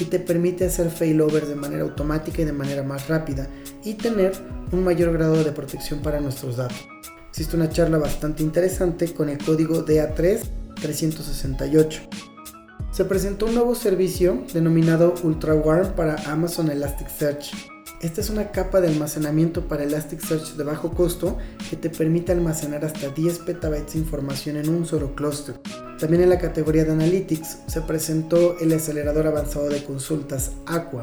y 0.00 0.06
te 0.06 0.18
permite 0.18 0.66
hacer 0.66 0.90
failover 0.90 1.46
de 1.46 1.54
manera 1.54 1.82
automática 1.82 2.42
y 2.42 2.44
de 2.44 2.52
manera 2.52 2.82
más 2.82 3.08
rápida 3.08 3.48
y 3.84 3.94
tener 3.94 4.32
un 4.72 4.82
mayor 4.82 5.12
grado 5.12 5.42
de 5.44 5.52
protección 5.52 6.00
para 6.00 6.20
nuestros 6.20 6.56
datos 6.56 6.84
existe 7.34 7.56
una 7.56 7.68
charla 7.68 7.98
bastante 7.98 8.44
interesante 8.44 9.12
con 9.12 9.28
el 9.28 9.38
código 9.38 9.84
DA3 9.84 10.40
Se 12.92 13.04
presentó 13.04 13.46
un 13.46 13.56
nuevo 13.56 13.74
servicio 13.74 14.44
denominado 14.52 15.14
UltraWarm 15.20 15.96
para 15.96 16.14
Amazon 16.30 16.70
Elasticsearch. 16.70 17.73
Esta 18.04 18.20
es 18.20 18.28
una 18.28 18.50
capa 18.50 18.82
de 18.82 18.88
almacenamiento 18.88 19.66
para 19.66 19.84
Elasticsearch 19.84 20.56
de 20.56 20.64
bajo 20.64 20.90
costo 20.90 21.38
que 21.70 21.76
te 21.76 21.88
permite 21.88 22.32
almacenar 22.32 22.84
hasta 22.84 23.08
10 23.08 23.38
petabytes 23.38 23.94
de 23.94 24.00
información 24.00 24.58
en 24.58 24.68
un 24.68 24.84
solo 24.84 25.14
clúster. 25.14 25.54
También 25.98 26.22
en 26.22 26.28
la 26.28 26.38
categoría 26.38 26.84
de 26.84 26.92
Analytics 26.92 27.60
se 27.66 27.80
presentó 27.80 28.58
el 28.58 28.74
acelerador 28.74 29.26
avanzado 29.26 29.70
de 29.70 29.82
consultas 29.82 30.50
Aqua. 30.66 31.02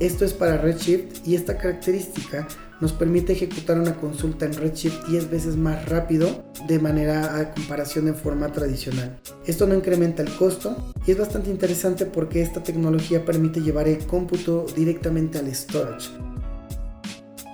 Esto 0.00 0.24
es 0.24 0.32
para 0.32 0.56
Redshift 0.56 1.24
y 1.24 1.36
esta 1.36 1.56
característica 1.56 2.48
nos 2.80 2.92
permite 2.92 3.34
ejecutar 3.34 3.78
una 3.78 3.94
consulta 3.94 4.44
en 4.44 4.54
Redshift 4.54 5.06
10 5.06 5.30
veces 5.30 5.56
más 5.56 5.88
rápido 5.88 6.42
de 6.66 6.80
manera 6.80 7.38
a 7.38 7.54
comparación 7.54 8.08
en 8.08 8.16
forma 8.16 8.50
tradicional. 8.50 9.20
Esto 9.46 9.68
no 9.68 9.76
incrementa 9.76 10.24
el 10.24 10.34
costo 10.34 10.76
y 11.06 11.12
es 11.12 11.18
bastante 11.18 11.50
interesante 11.50 12.04
porque 12.04 12.42
esta 12.42 12.64
tecnología 12.64 13.24
permite 13.24 13.60
llevar 13.60 13.86
el 13.86 14.04
cómputo 14.06 14.66
directamente 14.74 15.38
al 15.38 15.54
storage 15.54 16.10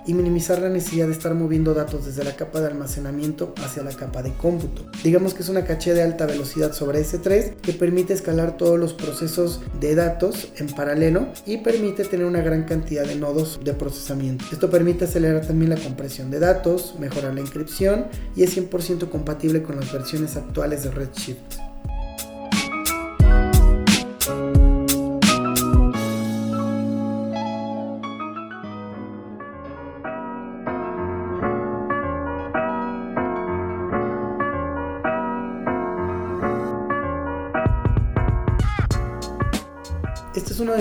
y 0.09 0.15
minimizar 0.15 0.59
la 0.59 0.69
necesidad 0.69 1.05
de 1.05 1.13
estar 1.13 1.35
moviendo 1.35 1.75
datos 1.75 2.07
desde 2.07 2.23
la 2.23 2.35
capa 2.35 2.59
de 2.59 2.65
almacenamiento 2.65 3.53
hacia 3.63 3.83
la 3.83 3.91
capa 3.91 4.23
de 4.23 4.33
cómputo. 4.33 4.87
Digamos 5.03 5.35
que 5.35 5.43
es 5.43 5.49
una 5.49 5.65
caché 5.65 5.93
de 5.93 6.01
alta 6.01 6.25
velocidad 6.25 6.73
sobre 6.73 6.99
S3 7.01 7.57
que 7.57 7.73
permite 7.73 8.13
escalar 8.13 8.57
todos 8.57 8.79
los 8.79 8.93
procesos 8.93 9.61
de 9.79 9.93
datos 9.93 10.51
en 10.57 10.65
paralelo 10.65 11.27
y 11.45 11.57
permite 11.57 12.05
tener 12.05 12.25
una 12.25 12.41
gran 12.41 12.63
cantidad 12.63 13.05
de 13.05 13.17
nodos 13.17 13.59
de 13.63 13.73
procesamiento. 13.73 14.45
Esto 14.51 14.71
permite 14.71 15.05
acelerar 15.05 15.45
también 15.45 15.69
la 15.69 15.77
compresión 15.77 16.31
de 16.31 16.39
datos, 16.39 16.95
mejorar 16.97 17.35
la 17.35 17.41
inscripción 17.41 18.07
y 18.35 18.41
es 18.41 18.57
100% 18.57 19.09
compatible 19.09 19.61
con 19.61 19.75
las 19.75 19.93
versiones 19.93 20.35
actuales 20.35 20.85
de 20.85 20.89
Redshift. 20.89 21.68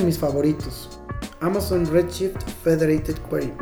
Mis 0.09 0.17
favoritos, 0.17 0.89
Amazon 1.43 1.85
Redshift 1.85 2.43
Federated 2.65 3.19
Query. 3.29 3.53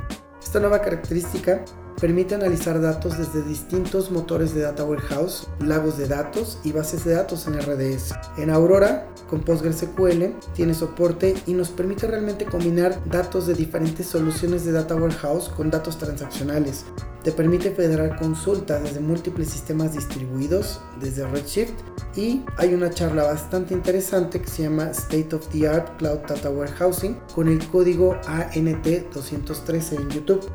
Esta 0.41 0.61
nueva 0.61 0.81
característica 0.81 1.65
permite 2.01 2.35
analizar 2.35 2.81
datos 2.81 3.19
desde 3.19 3.43
distintos 3.43 4.11
motores 4.11 4.55
de 4.55 4.63
Data 4.63 4.85
Warehouse, 4.85 5.49
lagos 5.61 5.97
de 5.99 6.09
datos 6.09 6.59
y 6.65 6.73
bases 6.73 7.05
de 7.05 7.15
datos 7.15 7.47
en 7.47 7.61
RDS. 7.61 8.15
En 8.37 8.51
Aurora, 8.51 9.09
con 9.29 9.41
PostgreSQL, 9.41 10.35
tiene 10.55 10.75
soporte 10.75 11.35
y 11.47 11.55
nos 11.55 11.71
permite 11.71 12.07
realmente 12.07 12.45
combinar 12.45 13.01
datos 13.07 13.47
de 13.47 13.55
diferentes 13.55 14.07
soluciones 14.07 14.65
de 14.65 14.73
Data 14.73 14.95
Warehouse 14.95 15.49
con 15.49 15.71
datos 15.71 15.99
transaccionales. 15.99 16.85
Te 17.23 17.33
permite 17.33 17.73
federar 17.73 18.17
consultas 18.19 18.85
desde 18.85 19.01
múltiples 19.01 19.49
sistemas 19.49 19.95
distribuidos, 19.95 20.81
desde 21.01 21.27
Redshift, 21.27 21.75
y 22.15 22.45
hay 22.57 22.73
una 22.73 22.91
charla 22.91 23.25
bastante 23.25 23.75
interesante 23.75 24.41
que 24.41 24.49
se 24.49 24.63
llama 24.63 24.91
State 24.91 25.35
of 25.35 25.49
the 25.49 25.67
Art 25.67 25.99
Cloud 25.99 26.21
Data 26.29 26.51
Warehousing 26.51 27.19
con 27.35 27.49
el 27.49 27.67
código 27.67 28.15
ANT213 28.27 29.97
en 29.97 30.11
YouTube. 30.11 30.49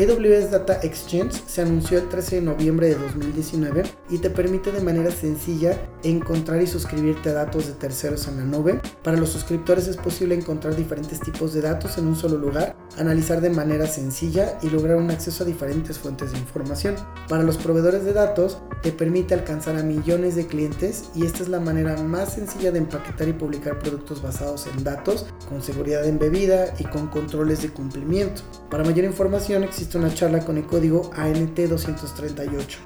AWS 0.00 0.50
Data 0.50 0.80
Exchange 0.82 1.42
se 1.46 1.60
anunció 1.60 1.98
el 1.98 2.08
13 2.08 2.36
de 2.36 2.42
noviembre 2.42 2.88
de 2.88 2.94
2019 2.94 3.82
y 4.08 4.16
te 4.16 4.30
permite 4.30 4.72
de 4.72 4.80
manera 4.80 5.10
sencilla 5.10 5.78
encontrar 6.02 6.62
y 6.62 6.66
suscribirte 6.66 7.28
a 7.28 7.34
datos 7.34 7.66
de 7.66 7.74
terceros 7.74 8.26
en 8.26 8.38
la 8.38 8.44
nube. 8.44 8.80
Para 9.02 9.18
los 9.18 9.28
suscriptores 9.28 9.88
es 9.88 9.98
posible 9.98 10.34
encontrar 10.34 10.74
diferentes 10.74 11.20
tipos 11.20 11.52
de 11.52 11.60
datos 11.60 11.98
en 11.98 12.06
un 12.06 12.16
solo 12.16 12.38
lugar, 12.38 12.76
analizar 12.96 13.42
de 13.42 13.50
manera 13.50 13.86
sencilla 13.86 14.58
y 14.62 14.70
lograr 14.70 14.96
un 14.96 15.10
acceso 15.10 15.44
a 15.44 15.46
diferentes 15.46 15.98
fuentes 15.98 16.32
de 16.32 16.38
información. 16.38 16.94
Para 17.28 17.42
los 17.42 17.58
proveedores 17.58 18.02
de 18.02 18.14
datos 18.14 18.56
te 18.82 18.92
permite 18.92 19.34
alcanzar 19.34 19.76
a 19.76 19.82
millones 19.82 20.34
de 20.34 20.46
clientes 20.46 21.10
y 21.14 21.26
esta 21.26 21.42
es 21.42 21.50
la 21.50 21.60
manera 21.60 22.02
más 22.02 22.34
sencilla 22.34 22.72
de 22.72 22.78
empaquetar 22.78 23.28
y 23.28 23.34
publicar 23.34 23.78
productos 23.78 24.22
basados 24.22 24.66
en 24.66 24.82
datos 24.82 25.26
con 25.46 25.60
seguridad 25.60 26.06
embebida 26.06 26.72
y 26.78 26.84
con 26.84 27.08
controles 27.08 27.60
de 27.60 27.68
cumplimiento. 27.68 28.40
Para 28.70 28.84
mayor 28.84 29.04
información 29.04 29.62
existe 29.62 29.89
una 29.98 30.12
charla 30.12 30.40
con 30.44 30.56
el 30.56 30.66
código 30.66 31.10
ANT238. 31.12 32.76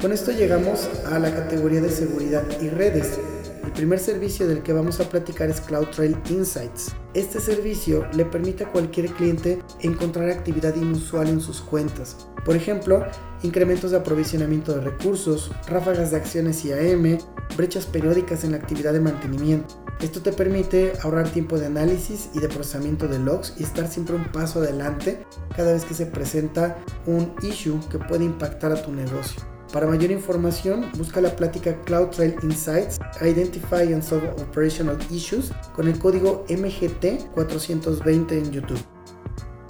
Con 0.00 0.12
esto 0.12 0.30
llegamos 0.30 0.88
a 1.10 1.18
la 1.18 1.34
categoría 1.34 1.80
de 1.80 1.88
seguridad 1.88 2.44
y 2.60 2.68
redes. 2.68 3.18
El 3.64 3.72
primer 3.72 3.98
servicio 3.98 4.46
del 4.46 4.62
que 4.62 4.72
vamos 4.72 5.00
a 5.00 5.08
platicar 5.08 5.48
es 5.48 5.60
CloudTrail 5.60 6.16
Insights. 6.30 6.94
Este 7.14 7.40
servicio 7.40 8.06
le 8.12 8.24
permite 8.24 8.64
a 8.64 8.70
cualquier 8.70 9.06
cliente 9.08 9.60
encontrar 9.80 10.30
actividad 10.30 10.76
inusual 10.76 11.28
en 11.28 11.40
sus 11.40 11.60
cuentas. 11.60 12.28
Por 12.44 12.56
ejemplo, 12.56 13.04
incrementos 13.42 13.90
de 13.90 13.96
aprovisionamiento 13.96 14.74
de 14.74 14.82
recursos, 14.82 15.50
ráfagas 15.66 16.10
de 16.10 16.18
acciones 16.18 16.64
IAM, 16.64 17.18
brechas 17.56 17.86
periódicas 17.86 18.44
en 18.44 18.52
la 18.52 18.58
actividad 18.58 18.92
de 18.92 19.00
mantenimiento. 19.00 19.85
Esto 20.00 20.20
te 20.20 20.32
permite 20.32 20.92
ahorrar 21.02 21.30
tiempo 21.30 21.58
de 21.58 21.66
análisis 21.66 22.28
y 22.34 22.40
de 22.40 22.48
procesamiento 22.48 23.08
de 23.08 23.18
logs 23.18 23.54
y 23.58 23.62
estar 23.62 23.88
siempre 23.88 24.14
un 24.14 24.24
paso 24.24 24.60
adelante 24.60 25.24
cada 25.56 25.72
vez 25.72 25.86
que 25.86 25.94
se 25.94 26.04
presenta 26.04 26.76
un 27.06 27.34
issue 27.42 27.80
que 27.90 27.98
puede 27.98 28.24
impactar 28.24 28.72
a 28.72 28.82
tu 28.82 28.92
negocio. 28.92 29.42
Para 29.72 29.86
mayor 29.86 30.10
información, 30.10 30.90
busca 30.96 31.20
la 31.20 31.34
plática 31.34 31.80
CloudTrail 31.82 32.36
Insights 32.42 32.98
Identify 33.20 33.92
and 33.92 34.02
Solve 34.02 34.28
Operational 34.42 34.98
Issues 35.10 35.50
con 35.74 35.88
el 35.88 35.98
código 35.98 36.44
MGT420 36.48 38.32
en 38.32 38.52
YouTube. 38.52 38.95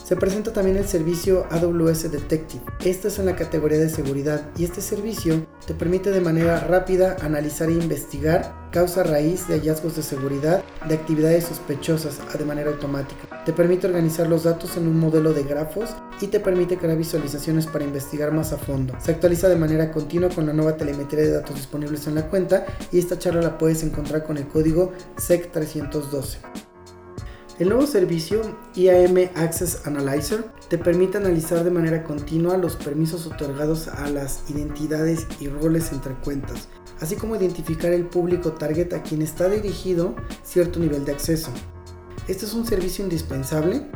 Se 0.07 0.15
presenta 0.15 0.53
también 0.53 0.77
el 0.77 0.87
servicio 0.87 1.49
AWS 1.51 2.13
Detective. 2.13 2.63
Esta 2.85 3.09
es 3.09 3.19
en 3.19 3.27
la 3.27 3.35
categoría 3.35 3.79
de 3.79 3.89
seguridad 3.89 4.49
y 4.57 4.63
este 4.63 4.81
servicio 4.81 5.45
te 5.67 5.75
permite 5.75 6.13
de 6.13 6.21
manera 6.21 6.61
rápida 6.61 7.17
analizar 7.23 7.71
e 7.71 7.73
investigar 7.73 8.55
causa 8.71 9.03
raíz 9.03 9.49
de 9.49 9.55
hallazgos 9.59 9.97
de 9.97 10.05
seguridad 10.05 10.63
de 10.89 10.95
actividades 10.95 11.47
sospechosas 11.47 12.21
de 12.39 12.45
manera 12.45 12.71
automática. 12.71 13.43
Te 13.45 13.53
permite 13.53 13.89
organizar 13.89 14.29
los 14.29 14.45
datos 14.45 14.77
en 14.77 14.87
un 14.87 15.01
modelo 15.01 15.33
de 15.33 15.43
grafos 15.43 15.91
y 16.21 16.29
te 16.29 16.39
permite 16.39 16.79
crear 16.79 16.97
visualizaciones 16.97 17.67
para 17.67 17.83
investigar 17.83 18.31
más 18.31 18.53
a 18.53 18.59
fondo. 18.59 18.95
Se 19.01 19.11
actualiza 19.11 19.49
de 19.49 19.57
manera 19.57 19.91
continua 19.91 20.29
con 20.29 20.47
la 20.47 20.53
nueva 20.53 20.77
telemetría 20.77 21.25
de 21.25 21.33
datos 21.33 21.57
disponibles 21.57 22.07
en 22.07 22.15
la 22.15 22.29
cuenta 22.29 22.65
y 22.93 23.01
esta 23.01 23.19
charla 23.19 23.43
la 23.43 23.59
puedes 23.59 23.83
encontrar 23.83 24.23
con 24.23 24.37
el 24.37 24.47
código 24.47 24.93
SEC312. 25.17 26.76
El 27.59 27.71
nuevo 27.71 27.87
servicio 27.87 28.43
IAM 28.75 29.31
Access 29.35 29.87
Analyzer 29.87 30.45
te 30.69 30.77
permite 30.77 31.17
analizar 31.17 31.65
de 31.65 31.71
manera 31.71 32.05
continua 32.05 32.59
los 32.59 32.77
permisos 32.77 33.27
otorgados 33.27 33.89
a 33.89 34.11
las 34.11 34.43
identidades 34.51 35.27
y 35.41 35.49
roles 35.49 35.91
entre 35.91 36.13
cuentas, 36.17 36.69
así 37.01 37.17
como 37.17 37.35
identificar 37.35 37.95
el 37.95 38.05
público 38.05 38.53
target 38.53 38.93
a 38.93 39.03
quien 39.03 39.23
está 39.23 39.49
dirigido 39.49 40.15
cierto 40.45 40.81
nivel 40.81 41.07
de 41.07 41.13
acceso. 41.13 41.51
Este 42.29 42.45
es 42.45 42.53
un 42.53 42.67
servicio 42.67 43.03
indispensable 43.03 43.87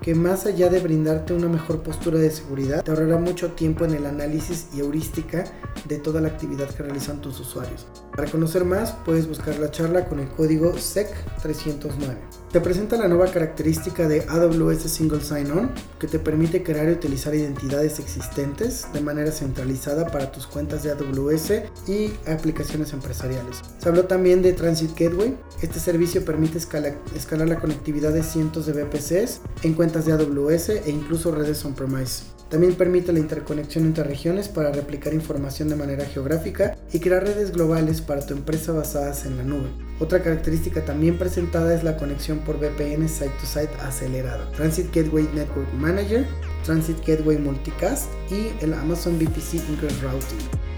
que 0.00 0.14
más 0.14 0.46
allá 0.46 0.68
de 0.68 0.78
brindarte 0.78 1.32
una 1.32 1.48
mejor 1.48 1.82
postura 1.82 2.20
de 2.20 2.30
seguridad, 2.30 2.84
te 2.84 2.92
ahorrará 2.92 3.18
mucho 3.18 3.50
tiempo 3.52 3.84
en 3.84 3.94
el 3.94 4.06
análisis 4.06 4.68
y 4.74 4.78
heurística 4.78 5.44
de 5.88 5.98
toda 5.98 6.20
la 6.20 6.28
actividad 6.28 6.68
que 6.70 6.84
realizan 6.84 7.20
tus 7.20 7.40
usuarios. 7.40 7.86
Para 8.14 8.30
conocer 8.30 8.64
más, 8.66 8.92
puedes 9.06 9.26
buscar 9.26 9.58
la 9.58 9.70
charla 9.70 10.04
con 10.04 10.20
el 10.20 10.28
código 10.28 10.74
SEC309. 10.74 12.16
Te 12.52 12.60
presenta 12.60 12.98
la 12.98 13.08
nueva 13.08 13.28
característica 13.28 14.06
de 14.06 14.26
AWS 14.28 14.82
Single 14.82 15.22
Sign-On, 15.22 15.70
que 15.98 16.06
te 16.06 16.18
permite 16.18 16.62
crear 16.62 16.90
y 16.90 16.92
utilizar 16.92 17.34
identidades 17.34 17.98
existentes 17.98 18.86
de 18.92 19.00
manera 19.00 19.32
centralizada 19.32 20.08
para 20.08 20.30
tus 20.30 20.46
cuentas 20.46 20.82
de 20.82 20.90
AWS 20.90 21.52
y 21.88 22.12
aplicaciones 22.30 22.92
empresariales. 22.92 23.62
Se 23.78 23.88
habló 23.88 24.04
también 24.04 24.42
de 24.42 24.52
Transit 24.52 24.90
Gateway. 24.90 25.34
Este 25.62 25.80
servicio 25.80 26.22
permite 26.22 26.58
escalar, 26.58 26.94
escalar 27.16 27.48
la 27.48 27.58
conectividad 27.58 28.12
de 28.12 28.22
cientos 28.22 28.66
de 28.66 28.74
VPCs 28.74 29.40
en 29.62 29.72
cuentas 29.72 30.04
de 30.04 30.12
AWS 30.12 30.68
e 30.68 30.90
incluso 30.90 31.34
redes 31.34 31.64
on-premise. 31.64 32.24
También 32.52 32.74
permite 32.74 33.14
la 33.14 33.18
interconexión 33.18 33.86
entre 33.86 34.04
regiones 34.04 34.48
para 34.50 34.70
replicar 34.70 35.14
información 35.14 35.70
de 35.70 35.74
manera 35.74 36.04
geográfica 36.04 36.76
y 36.92 37.00
crear 37.00 37.24
redes 37.24 37.50
globales 37.50 38.02
para 38.02 38.26
tu 38.26 38.34
empresa 38.34 38.72
basadas 38.72 39.24
en 39.24 39.38
la 39.38 39.42
nube. 39.42 39.70
Otra 40.00 40.22
característica 40.22 40.84
también 40.84 41.16
presentada 41.16 41.74
es 41.74 41.82
la 41.82 41.96
conexión 41.96 42.40
por 42.40 42.58
VPN 42.58 43.08
site-to-site 43.08 43.72
acelerada, 43.80 44.52
Transit 44.52 44.94
Gateway 44.94 45.26
Network 45.34 45.72
Manager, 45.72 46.26
Transit 46.62 46.98
Gateway 47.06 47.38
Multicast 47.38 48.10
y 48.30 48.52
el 48.62 48.74
Amazon 48.74 49.18
VPC 49.18 49.54
Ingress 49.70 50.02
Routing. 50.02 50.71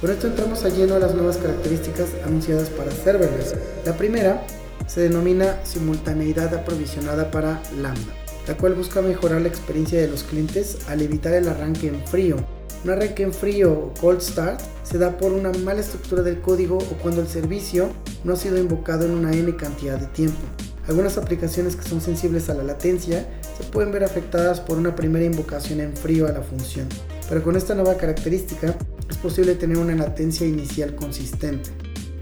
Con 0.00 0.10
esto 0.10 0.28
entramos 0.28 0.64
a 0.64 0.70
lleno 0.70 0.94
a 0.94 0.98
las 0.98 1.14
nuevas 1.14 1.36
características 1.36 2.08
anunciadas 2.24 2.70
para 2.70 2.90
serverless. 2.90 3.54
La 3.84 3.94
primera 3.98 4.46
se 4.86 5.02
denomina 5.02 5.62
simultaneidad 5.62 6.54
aprovisionada 6.54 7.30
para 7.30 7.62
Lambda, 7.76 8.14
la 8.48 8.56
cual 8.56 8.72
busca 8.72 9.02
mejorar 9.02 9.42
la 9.42 9.48
experiencia 9.48 10.00
de 10.00 10.08
los 10.08 10.22
clientes 10.22 10.78
al 10.88 11.02
evitar 11.02 11.34
el 11.34 11.46
arranque 11.46 11.88
en 11.88 12.06
frío. 12.06 12.36
Un 12.82 12.90
arranque 12.92 13.24
en 13.24 13.34
frío 13.34 13.72
o 13.72 13.94
cold 14.00 14.22
start 14.22 14.62
se 14.84 14.96
da 14.96 15.18
por 15.18 15.32
una 15.32 15.52
mala 15.52 15.82
estructura 15.82 16.22
del 16.22 16.40
código 16.40 16.78
o 16.78 17.02
cuando 17.02 17.20
el 17.20 17.28
servicio 17.28 17.90
no 18.24 18.32
ha 18.32 18.36
sido 18.36 18.56
invocado 18.56 19.04
en 19.04 19.10
una 19.10 19.32
n 19.32 19.54
cantidad 19.56 19.98
de 19.98 20.06
tiempo. 20.06 20.40
Algunas 20.88 21.18
aplicaciones 21.18 21.76
que 21.76 21.86
son 21.86 22.00
sensibles 22.00 22.48
a 22.48 22.54
la 22.54 22.64
latencia 22.64 23.28
se 23.54 23.64
pueden 23.64 23.92
ver 23.92 24.04
afectadas 24.04 24.60
por 24.60 24.78
una 24.78 24.96
primera 24.96 25.26
invocación 25.26 25.80
en 25.80 25.94
frío 25.94 26.26
a 26.26 26.32
la 26.32 26.40
función, 26.40 26.88
pero 27.28 27.42
con 27.42 27.54
esta 27.54 27.74
nueva 27.74 27.98
característica 27.98 28.74
es 29.10 29.16
posible 29.16 29.56
tener 29.56 29.76
una 29.76 29.94
latencia 29.94 30.46
inicial 30.46 30.94
consistente. 30.94 31.70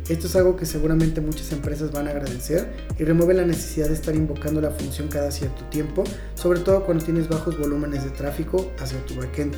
Esto 0.08 0.26
es 0.26 0.34
algo 0.36 0.56
que 0.56 0.64
seguramente 0.64 1.20
muchas 1.20 1.52
empresas 1.52 1.92
van 1.92 2.08
a 2.08 2.12
agradecer 2.12 2.72
y 2.98 3.04
remueve 3.04 3.34
la 3.34 3.44
necesidad 3.44 3.88
de 3.88 3.94
estar 3.94 4.14
invocando 4.14 4.62
la 4.62 4.70
función 4.70 5.08
cada 5.08 5.30
cierto 5.30 5.66
tiempo, 5.66 6.02
sobre 6.34 6.60
todo 6.60 6.86
cuando 6.86 7.04
tienes 7.04 7.28
bajos 7.28 7.58
volúmenes 7.58 8.04
de 8.04 8.10
tráfico 8.10 8.72
hacia 8.78 9.04
tu 9.04 9.16
backend. 9.16 9.54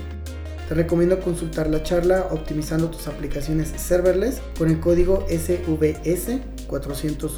Te 0.68 0.74
recomiendo 0.74 1.20
consultar 1.20 1.70
la 1.70 1.84
charla 1.84 2.26
optimizando 2.32 2.90
tus 2.90 3.06
aplicaciones 3.06 3.72
serverless 3.76 4.40
con 4.58 4.68
el 4.68 4.80
código 4.80 5.24
SVS401. 5.28 7.30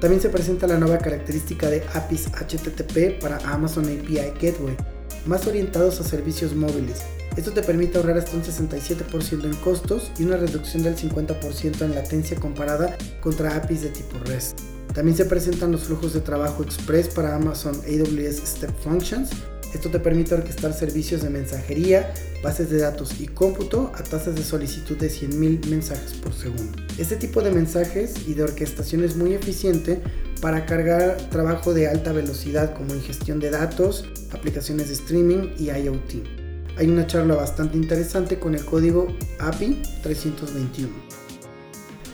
También 0.00 0.22
se 0.22 0.30
presenta 0.30 0.66
la 0.66 0.78
nueva 0.78 0.96
característica 0.98 1.68
de 1.68 1.82
APIs 1.92 2.28
HTTP 2.28 3.20
para 3.20 3.36
Amazon 3.50 3.84
API 3.84 4.32
Gateway, 4.40 4.78
más 5.26 5.46
orientados 5.46 6.00
a 6.00 6.04
servicios 6.04 6.54
móviles 6.54 7.02
esto 7.36 7.52
te 7.52 7.62
permite 7.62 7.98
ahorrar 7.98 8.16
hasta 8.16 8.36
un 8.36 8.42
67% 8.42 9.44
en 9.44 9.54
costos 9.56 10.10
y 10.18 10.24
una 10.24 10.38
reducción 10.38 10.82
del 10.82 10.96
50% 10.96 11.82
en 11.82 11.94
latencia 11.94 12.38
comparada 12.38 12.96
contra 13.20 13.56
APIs 13.56 13.82
de 13.82 13.90
tipo 13.90 14.18
REST. 14.24 14.58
También 14.94 15.16
se 15.16 15.26
presentan 15.26 15.70
los 15.70 15.82
flujos 15.82 16.14
de 16.14 16.20
trabajo 16.20 16.62
express 16.62 17.08
para 17.08 17.36
Amazon 17.36 17.74
AWS 17.74 18.36
Step 18.46 18.70
Functions. 18.82 19.28
Esto 19.74 19.90
te 19.90 20.00
permite 20.00 20.34
orquestar 20.34 20.72
servicios 20.72 21.20
de 21.20 21.28
mensajería, 21.28 22.14
bases 22.42 22.70
de 22.70 22.78
datos 22.78 23.20
y 23.20 23.26
cómputo 23.26 23.92
a 23.94 24.02
tasas 24.02 24.36
de 24.36 24.42
solicitud 24.42 24.96
de 24.96 25.10
100.000 25.10 25.66
mensajes 25.66 26.14
por 26.14 26.32
segundo. 26.32 26.78
Este 26.96 27.16
tipo 27.16 27.42
de 27.42 27.50
mensajes 27.50 28.14
y 28.26 28.32
de 28.32 28.44
orquestación 28.44 29.04
es 29.04 29.16
muy 29.16 29.34
eficiente 29.34 30.00
para 30.40 30.64
cargar 30.64 31.18
trabajo 31.28 31.74
de 31.74 31.88
alta 31.88 32.12
velocidad 32.12 32.74
como 32.74 32.94
ingestión 32.94 33.40
de 33.40 33.50
datos, 33.50 34.06
aplicaciones 34.32 34.88
de 34.88 34.94
streaming 34.94 35.50
y 35.58 35.70
IoT 35.70 36.45
hay 36.76 36.88
una 36.88 37.06
charla 37.06 37.34
bastante 37.34 37.76
interesante 37.76 38.38
con 38.38 38.54
el 38.54 38.64
código 38.64 39.08
API 39.38 39.82
321. 40.02 40.92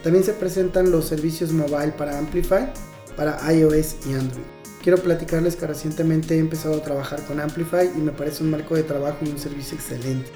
También 0.03 0.25
se 0.25 0.33
presentan 0.33 0.91
los 0.91 1.07
servicios 1.07 1.53
mobile 1.53 1.93
para 1.93 2.19
Amplify, 2.19 2.73
para 3.17 3.39
iOS 3.53 3.97
y 4.07 4.15
Android. 4.15 4.45
Quiero 4.83 4.99
platicarles 4.99 5.55
que 5.55 5.67
recientemente 5.67 6.35
he 6.35 6.39
empezado 6.39 6.77
a 6.77 6.83
trabajar 6.83 7.23
con 7.25 7.39
Amplify 7.39 7.89
y 7.97 8.01
me 8.01 8.11
parece 8.11 8.43
un 8.43 8.51
marco 8.51 8.75
de 8.75 8.83
trabajo 8.83 9.19
y 9.25 9.29
un 9.29 9.39
servicio 9.39 9.77
excelente. 9.77 10.31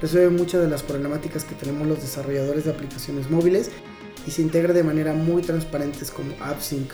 Resuelve 0.00 0.30
muchas 0.30 0.62
de 0.62 0.68
las 0.68 0.82
problemáticas 0.82 1.44
que 1.44 1.54
tenemos 1.54 1.86
los 1.86 2.00
desarrolladores 2.00 2.64
de 2.64 2.70
aplicaciones 2.70 3.30
móviles 3.30 3.70
y 4.26 4.30
se 4.30 4.42
integra 4.42 4.72
de 4.72 4.82
manera 4.82 5.12
muy 5.12 5.42
transparente 5.42 6.06
como 6.14 6.32
AppSync 6.42 6.90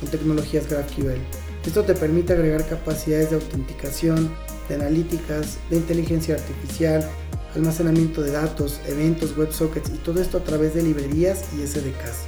con 0.00 0.08
tecnologías 0.08 0.68
GraphQL. 0.68 1.20
Esto 1.64 1.84
te 1.84 1.94
permite 1.94 2.32
agregar 2.32 2.66
capacidades 2.68 3.30
de 3.30 3.36
autenticación, 3.36 4.30
de 4.68 4.74
analíticas, 4.76 5.58
de 5.70 5.76
inteligencia 5.76 6.34
artificial, 6.34 7.08
almacenamiento 7.54 8.22
de 8.22 8.32
datos, 8.32 8.80
eventos, 8.86 9.36
WebSockets 9.36 9.90
y 9.90 9.98
todo 9.98 10.20
esto 10.20 10.38
a 10.38 10.44
través 10.44 10.74
de 10.74 10.82
librerías 10.82 11.44
y 11.56 11.66
SDKs. 11.66 12.26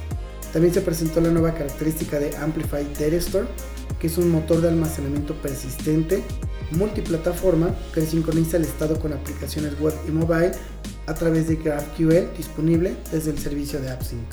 También 0.53 0.73
se 0.73 0.81
presentó 0.81 1.21
la 1.21 1.29
nueva 1.29 1.53
característica 1.53 2.19
de 2.19 2.35
Amplify 2.37 2.83
Data 2.93 3.15
Store, 3.17 3.47
que 3.99 4.07
es 4.07 4.17
un 4.17 4.31
motor 4.31 4.61
de 4.61 4.69
almacenamiento 4.69 5.33
persistente 5.35 6.23
multiplataforma 6.71 7.73
que 7.93 8.01
sincroniza 8.01 8.57
el 8.57 8.63
estado 8.63 8.99
con 8.99 9.13
aplicaciones 9.13 9.79
web 9.79 9.93
y 10.07 10.11
mobile 10.11 10.51
a 11.05 11.13
través 11.13 11.47
de 11.47 11.55
GraphQL 11.55 12.35
disponible 12.35 12.95
desde 13.11 13.31
el 13.31 13.37
servicio 13.37 13.79
de 13.79 13.89
AppSync. 13.89 14.25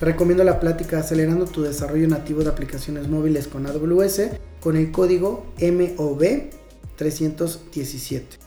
Recomiendo 0.00 0.42
la 0.42 0.58
plática 0.58 0.98
Acelerando 0.98 1.44
tu 1.44 1.62
desarrollo 1.62 2.08
nativo 2.08 2.42
de 2.42 2.48
aplicaciones 2.48 3.08
móviles 3.08 3.46
con 3.46 3.66
AWS 3.66 4.22
con 4.60 4.76
el 4.76 4.90
código 4.90 5.46
MOV 5.60 6.61
317. 7.10 8.38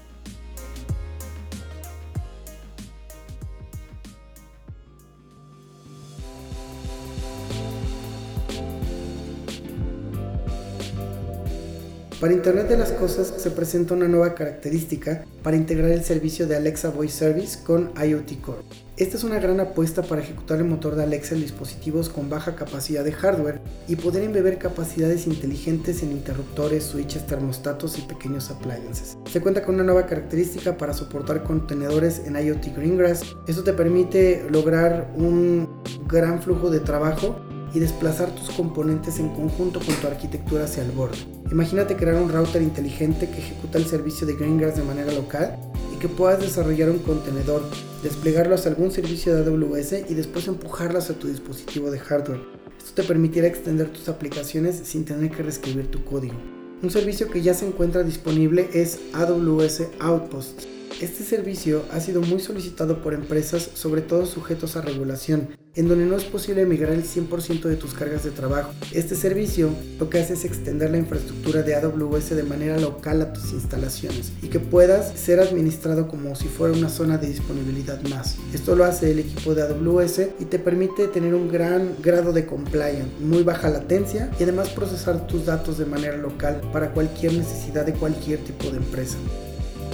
Para 12.19 12.31
Internet 12.31 12.69
de 12.69 12.77
las 12.77 12.93
Cosas 12.93 13.33
se 13.37 13.51
presenta 13.51 13.93
una 13.93 14.07
nueva 14.07 14.35
característica 14.35 15.25
para 15.43 15.57
integrar 15.57 15.91
el 15.91 16.05
servicio 16.05 16.47
de 16.47 16.55
Alexa 16.55 16.89
Voice 16.89 17.17
Service 17.17 17.59
con 17.61 17.91
IoT 18.01 18.39
Core. 18.39 18.61
Esta 18.95 19.17
es 19.17 19.25
una 19.25 19.37
gran 19.39 19.59
apuesta 19.59 20.01
para 20.01 20.21
ejecutar 20.21 20.59
el 20.59 20.63
motor 20.63 20.95
de 20.95 21.03
Alexa 21.03 21.35
en 21.35 21.41
dispositivos 21.41 22.07
con 22.07 22.29
baja 22.29 22.55
capacidad 22.55 23.03
de 23.03 23.11
hardware 23.11 23.59
y 23.89 23.97
poder 23.97 24.23
embeber 24.23 24.57
capacidades 24.57 25.27
inteligentes 25.27 26.03
en 26.03 26.13
interruptores, 26.13 26.85
switches, 26.85 27.27
termostatos 27.27 27.99
y 27.99 28.03
pequeños 28.03 28.49
appliances. 28.49 29.17
Se 29.29 29.41
cuenta 29.41 29.63
con 29.63 29.75
una 29.75 29.83
nueva 29.83 30.05
característica 30.05 30.77
para 30.77 30.93
soportar 30.93 31.43
contenedores 31.43 32.21
en 32.25 32.37
IoT 32.37 32.77
Greengrass. 32.77 33.35
Esto 33.45 33.63
te 33.63 33.73
permite 33.73 34.47
lograr 34.49 35.11
un 35.17 35.67
gran 36.07 36.41
flujo 36.41 36.69
de 36.69 36.79
trabajo 36.79 37.41
y 37.73 37.79
desplazar 37.79 38.33
tus 38.33 38.49
componentes 38.51 39.19
en 39.19 39.29
conjunto 39.29 39.79
con 39.79 39.95
tu 39.95 40.07
arquitectura 40.07 40.65
hacia 40.65 40.83
el 40.83 40.91
borde. 40.91 41.17
Imagínate 41.51 41.95
crear 41.95 42.21
un 42.21 42.31
router 42.31 42.61
inteligente 42.61 43.29
que 43.29 43.39
ejecuta 43.39 43.77
el 43.77 43.85
servicio 43.85 44.25
de 44.25 44.35
Greengrass 44.35 44.77
de 44.77 44.83
manera 44.83 45.11
local 45.11 45.57
y 45.93 45.97
que 45.97 46.07
puedas 46.07 46.39
desarrollar 46.39 46.89
un 46.89 46.99
contenedor, 46.99 47.63
desplegarlo 48.03 48.55
hacia 48.55 48.71
algún 48.71 48.91
servicio 48.91 49.35
de 49.35 49.49
AWS 49.49 50.09
y 50.09 50.13
después 50.13 50.47
empujarlas 50.47 51.09
a 51.09 51.13
tu 51.13 51.27
dispositivo 51.27 51.91
de 51.91 51.99
hardware. 51.99 52.41
Esto 52.77 53.01
te 53.01 53.03
permitirá 53.03 53.47
extender 53.47 53.89
tus 53.89 54.09
aplicaciones 54.09 54.75
sin 54.83 55.05
tener 55.05 55.31
que 55.31 55.43
reescribir 55.43 55.87
tu 55.89 56.03
código. 56.03 56.35
Un 56.83 56.91
servicio 56.91 57.29
que 57.29 57.41
ya 57.41 57.53
se 57.53 57.65
encuentra 57.65 58.03
disponible 58.03 58.69
es 58.73 58.99
AWS 59.13 59.83
Outposts. 59.99 60.67
Este 61.01 61.25
servicio 61.25 61.83
ha 61.91 61.99
sido 61.99 62.21
muy 62.21 62.39
solicitado 62.39 63.01
por 63.01 63.13
empresas, 63.13 63.69
sobre 63.73 64.01
todo 64.01 64.25
sujetos 64.25 64.77
a 64.77 64.81
regulación, 64.81 65.49
en 65.75 65.89
donde 65.89 66.05
no 66.05 66.15
es 66.15 66.23
posible 66.23 66.65
migrar 66.65 66.93
el 66.93 67.03
100% 67.03 67.63
de 67.63 67.75
tus 67.75 67.93
cargas 67.93 68.23
de 68.23 68.31
trabajo. 68.31 68.71
Este 68.93 69.13
servicio 69.13 69.71
lo 69.99 70.09
que 70.09 70.19
hace 70.19 70.35
es 70.35 70.45
extender 70.45 70.91
la 70.91 70.97
infraestructura 70.97 71.63
de 71.63 71.75
AWS 71.75 72.29
de 72.29 72.43
manera 72.43 72.79
local 72.79 73.21
a 73.21 73.33
tus 73.33 73.51
instalaciones 73.51 74.31
y 74.41 74.47
que 74.47 74.61
puedas 74.61 75.19
ser 75.19 75.41
administrado 75.41 76.07
como 76.07 76.33
si 76.33 76.47
fuera 76.47 76.73
una 76.73 76.87
zona 76.87 77.17
de 77.17 77.27
disponibilidad 77.27 78.01
más. 78.03 78.37
Esto 78.53 78.73
lo 78.73 78.85
hace 78.85 79.11
el 79.11 79.19
equipo 79.19 79.53
de 79.53 79.63
AWS 79.63 80.21
y 80.39 80.45
te 80.45 80.59
permite 80.59 81.09
tener 81.09 81.35
un 81.35 81.51
gran 81.51 81.89
grado 82.01 82.31
de 82.31 82.45
compliance, 82.45 83.09
muy 83.19 83.43
baja 83.43 83.69
latencia 83.69 84.31
y 84.39 84.43
además 84.43 84.69
procesar 84.69 85.27
tus 85.27 85.45
datos 85.45 85.77
de 85.77 85.87
manera 85.87 86.15
local 86.15 86.61
para 86.71 86.93
cualquier 86.93 87.33
necesidad 87.33 87.85
de 87.85 87.93
cualquier 87.93 88.39
tipo 88.45 88.69
de 88.69 88.77
empresa. 88.77 89.17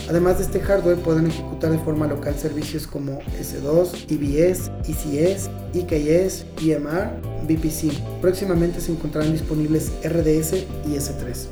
Además 0.09 0.37
de 0.37 0.45
este 0.45 0.59
hardware 0.59 0.97
pueden 0.97 1.27
ejecutar 1.27 1.71
de 1.71 1.77
forma 1.79 2.07
local 2.07 2.35
servicios 2.35 2.87
como 2.87 3.19
S2, 3.39 4.05
EBS, 4.09 4.71
ECS, 4.87 5.49
EKS, 5.73 6.45
EMR, 6.61 7.21
VPC. 7.47 7.91
Próximamente 8.21 8.81
se 8.81 8.91
encontrarán 8.91 9.31
disponibles 9.31 9.91
RDS 10.03 10.53
y 10.87 10.95
S3. 10.95 11.47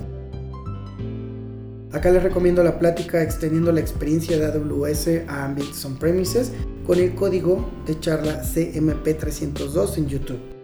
Acá 1.91 2.11
les 2.11 2.21
recomiendo 2.21 2.63
la 2.63 2.77
plática 2.77 3.23
extendiendo 3.23 3.71
la 3.71 3.79
experiencia 3.79 4.37
de 4.37 4.45
AWS 4.45 5.27
a 5.27 5.45
ambientes 5.45 5.83
on-premises 5.85 6.51
con 6.85 6.99
el 6.99 7.15
código 7.15 7.67
de 7.87 7.99
charla 7.99 8.43
CMP302 8.43 9.97
en 9.97 10.07
YouTube. 10.07 10.58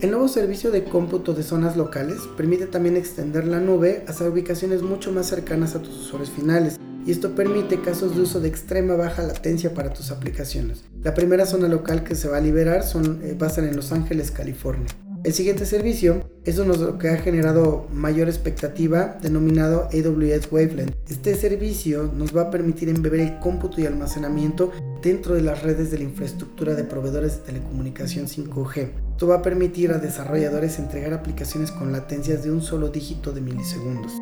El 0.00 0.12
nuevo 0.12 0.28
servicio 0.28 0.70
de 0.70 0.84
cómputo 0.84 1.34
de 1.34 1.42
zonas 1.42 1.76
locales 1.76 2.20
permite 2.34 2.66
también 2.66 2.96
extender 2.96 3.46
la 3.46 3.60
nube 3.60 4.02
hacia 4.08 4.30
ubicaciones 4.30 4.80
mucho 4.80 5.12
más 5.12 5.26
cercanas 5.26 5.74
a 5.74 5.82
tus 5.82 5.94
usuarios 5.94 6.30
finales 6.30 6.80
y 7.04 7.10
esto 7.10 7.34
permite 7.34 7.82
casos 7.82 8.16
de 8.16 8.22
uso 8.22 8.40
de 8.40 8.48
extrema 8.48 8.94
baja 8.94 9.22
latencia 9.22 9.74
para 9.74 9.92
tus 9.92 10.10
aplicaciones. 10.10 10.84
La 11.02 11.12
primera 11.12 11.44
zona 11.44 11.68
local 11.68 12.02
que 12.02 12.14
se 12.14 12.28
va 12.28 12.38
a 12.38 12.40
liberar 12.40 12.82
son, 12.82 13.20
eh, 13.22 13.36
en 13.38 13.76
Los 13.76 13.92
Ángeles, 13.92 14.30
California. 14.30 14.86
El 15.22 15.34
siguiente 15.34 15.66
servicio 15.66 16.24
es 16.46 16.58
uno 16.58 16.96
que 16.96 17.10
ha 17.10 17.18
generado 17.18 17.86
mayor 17.92 18.28
expectativa, 18.28 19.18
denominado 19.20 19.90
AWS 19.92 20.50
Wavelength. 20.50 20.94
Este 21.10 21.34
servicio 21.34 22.10
nos 22.16 22.34
va 22.34 22.44
a 22.44 22.50
permitir 22.50 22.88
embeber 22.88 23.20
el 23.20 23.38
cómputo 23.38 23.82
y 23.82 23.86
almacenamiento 23.86 24.72
dentro 25.02 25.34
de 25.34 25.42
las 25.42 25.62
redes 25.62 25.90
de 25.90 25.98
la 25.98 26.04
infraestructura 26.04 26.74
de 26.74 26.84
proveedores 26.84 27.36
de 27.36 27.52
telecomunicación 27.52 28.28
5G. 28.28 29.09
Esto 29.20 29.28
va 29.28 29.34
a 29.34 29.42
permitir 29.42 29.92
a 29.92 29.98
desarrolladores 29.98 30.78
entregar 30.78 31.12
aplicaciones 31.12 31.70
con 31.70 31.92
latencias 31.92 32.42
de 32.42 32.50
un 32.50 32.62
solo 32.62 32.88
dígito 32.88 33.32
de 33.32 33.42
milisegundos. 33.42 34.12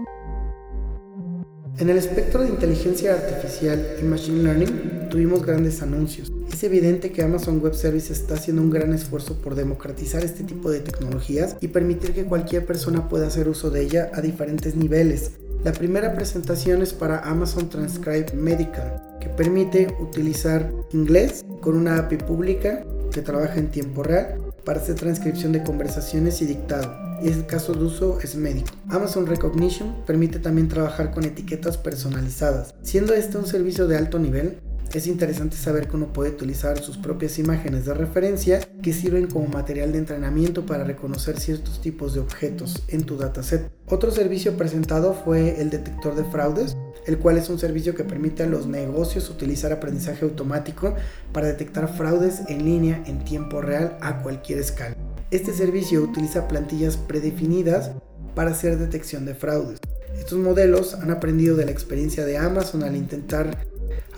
En 1.78 1.88
el 1.88 1.96
espectro 1.96 2.42
de 2.42 2.48
inteligencia 2.48 3.14
artificial 3.14 3.94
y 4.00 4.02
machine 4.02 4.42
learning 4.42 5.08
tuvimos 5.08 5.46
grandes 5.46 5.82
anuncios. 5.82 6.32
Es 6.52 6.64
evidente 6.64 7.12
que 7.12 7.22
Amazon 7.22 7.60
Web 7.60 7.74
Services 7.74 8.18
está 8.18 8.34
haciendo 8.34 8.60
un 8.60 8.70
gran 8.70 8.92
esfuerzo 8.92 9.40
por 9.40 9.54
democratizar 9.54 10.24
este 10.24 10.42
tipo 10.42 10.68
de 10.68 10.80
tecnologías 10.80 11.56
y 11.60 11.68
permitir 11.68 12.12
que 12.12 12.24
cualquier 12.24 12.66
persona 12.66 13.08
pueda 13.08 13.28
hacer 13.28 13.48
uso 13.48 13.70
de 13.70 13.82
ella 13.82 14.10
a 14.14 14.20
diferentes 14.20 14.74
niveles. 14.74 15.30
La 15.62 15.70
primera 15.70 16.12
presentación 16.16 16.82
es 16.82 16.92
para 16.92 17.20
Amazon 17.20 17.68
Transcribe 17.68 18.32
Medical, 18.34 19.00
que 19.20 19.28
permite 19.28 19.94
utilizar 20.00 20.72
inglés 20.92 21.44
con 21.60 21.76
una 21.76 21.98
API 21.98 22.16
pública 22.16 22.82
que 23.12 23.22
trabaja 23.22 23.60
en 23.60 23.70
tiempo 23.70 24.02
real 24.02 24.47
para 24.68 24.80
hacer 24.80 24.96
transcripción 24.96 25.52
de 25.52 25.62
conversaciones 25.62 26.42
y 26.42 26.44
dictado 26.44 26.94
y 27.22 27.28
el 27.28 27.46
caso 27.46 27.72
de 27.72 27.84
uso 27.84 28.18
es 28.20 28.36
médico. 28.36 28.68
Amazon 28.90 29.26
Recognition 29.26 30.04
permite 30.06 30.40
también 30.40 30.68
trabajar 30.68 31.10
con 31.10 31.24
etiquetas 31.24 31.78
personalizadas. 31.78 32.74
Siendo 32.82 33.14
este 33.14 33.38
un 33.38 33.46
servicio 33.46 33.88
de 33.88 33.96
alto 33.96 34.18
nivel, 34.18 34.58
es 34.96 35.06
interesante 35.06 35.56
saber 35.56 35.86
que 35.86 35.96
uno 35.96 36.12
puede 36.12 36.30
utilizar 36.30 36.78
sus 36.78 36.96
propias 36.96 37.38
imágenes 37.38 37.84
de 37.84 37.94
referencia 37.94 38.60
que 38.82 38.92
sirven 38.92 39.26
como 39.26 39.46
material 39.46 39.92
de 39.92 39.98
entrenamiento 39.98 40.64
para 40.64 40.84
reconocer 40.84 41.38
ciertos 41.38 41.80
tipos 41.80 42.14
de 42.14 42.20
objetos 42.20 42.82
en 42.88 43.04
tu 43.04 43.16
dataset. 43.18 43.70
Otro 43.86 44.10
servicio 44.10 44.56
presentado 44.56 45.12
fue 45.12 45.60
el 45.60 45.68
detector 45.68 46.14
de 46.14 46.24
fraudes, 46.24 46.76
el 47.06 47.18
cual 47.18 47.36
es 47.36 47.50
un 47.50 47.58
servicio 47.58 47.94
que 47.94 48.04
permite 48.04 48.44
a 48.44 48.46
los 48.46 48.66
negocios 48.66 49.28
utilizar 49.28 49.72
aprendizaje 49.72 50.24
automático 50.24 50.94
para 51.32 51.48
detectar 51.48 51.94
fraudes 51.94 52.42
en 52.48 52.64
línea 52.64 53.02
en 53.06 53.24
tiempo 53.24 53.60
real 53.60 53.98
a 54.00 54.22
cualquier 54.22 54.58
escala. 54.58 54.96
Este 55.30 55.52
servicio 55.52 56.02
utiliza 56.02 56.48
plantillas 56.48 56.96
predefinidas 56.96 57.90
para 58.34 58.52
hacer 58.52 58.78
detección 58.78 59.26
de 59.26 59.34
fraudes. 59.34 59.80
Estos 60.18 60.38
modelos 60.38 60.94
han 60.94 61.10
aprendido 61.10 61.56
de 61.56 61.66
la 61.66 61.70
experiencia 61.70 62.24
de 62.24 62.38
Amazon 62.38 62.82
al 62.82 62.96
intentar 62.96 63.67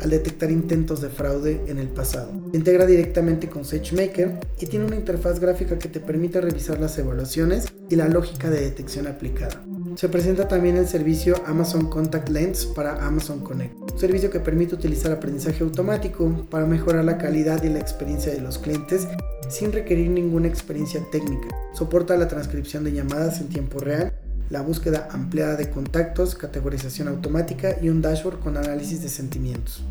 al 0.01 0.11
detectar 0.11 0.51
intentos 0.51 1.01
de 1.01 1.09
fraude 1.09 1.61
en 1.67 1.79
el 1.79 1.89
pasado. 1.89 2.33
Integra 2.53 2.87
directamente 2.87 3.49
con 3.49 3.65
SageMaker 3.65 4.41
y 4.61 4.67
tiene 4.67 4.87
una 4.87 4.97
interfaz 4.97 5.41
gráfica 5.41 5.79
que 5.79 5.89
te 5.89 6.01
permite 6.01 6.41
revisar 6.41 6.81
las 6.81 6.99
evaluaciones 6.99 7.67
y 7.89 7.97
la 7.97 8.09
lógica 8.09 8.51
de 8.51 8.61
detección 8.61 9.07
aplicada. 9.07 9.63
Se 9.97 10.09
presenta 10.09 10.47
también 10.47 10.77
el 10.77 10.87
servicio 10.87 11.35
Amazon 11.47 11.91
Contact 11.91 12.29
Lens 12.29 12.65
para 12.65 13.05
Amazon 13.05 13.41
Connect, 13.41 13.99
servicio 13.99 14.31
que 14.31 14.41
permite 14.41 14.75
utilizar 14.75 15.11
aprendizaje 15.13 15.65
automático 15.65 16.47
para 16.49 16.67
mejorar 16.67 17.05
la 17.05 17.19
calidad 17.19 17.63
y 17.65 17.69
la 17.69 17.81
experiencia 17.81 18.33
de 18.33 18.41
los 18.41 18.59
clientes 18.59 19.09
sin 19.49 19.73
requerir 19.73 20.11
ninguna 20.11 20.49
experiencia 20.49 21.05
técnica. 21.11 21.49
Soporta 21.75 22.17
la 22.17 22.29
transcripción 22.29 22.85
de 22.85 22.93
llamadas 22.93 23.41
en 23.41 23.49
tiempo 23.49 23.81
real, 23.81 24.13
la 24.51 24.61
búsqueda 24.61 25.09
ampliada 25.11 25.57
de 25.57 25.71
contactos, 25.71 26.35
categorización 26.35 27.09
automática 27.09 27.77
y 27.81 27.89
un 27.89 28.03
dashboard 28.03 28.41
con 28.41 28.57
análisis 28.57 29.03
de 29.03 29.09
sentimientos. 29.09 29.85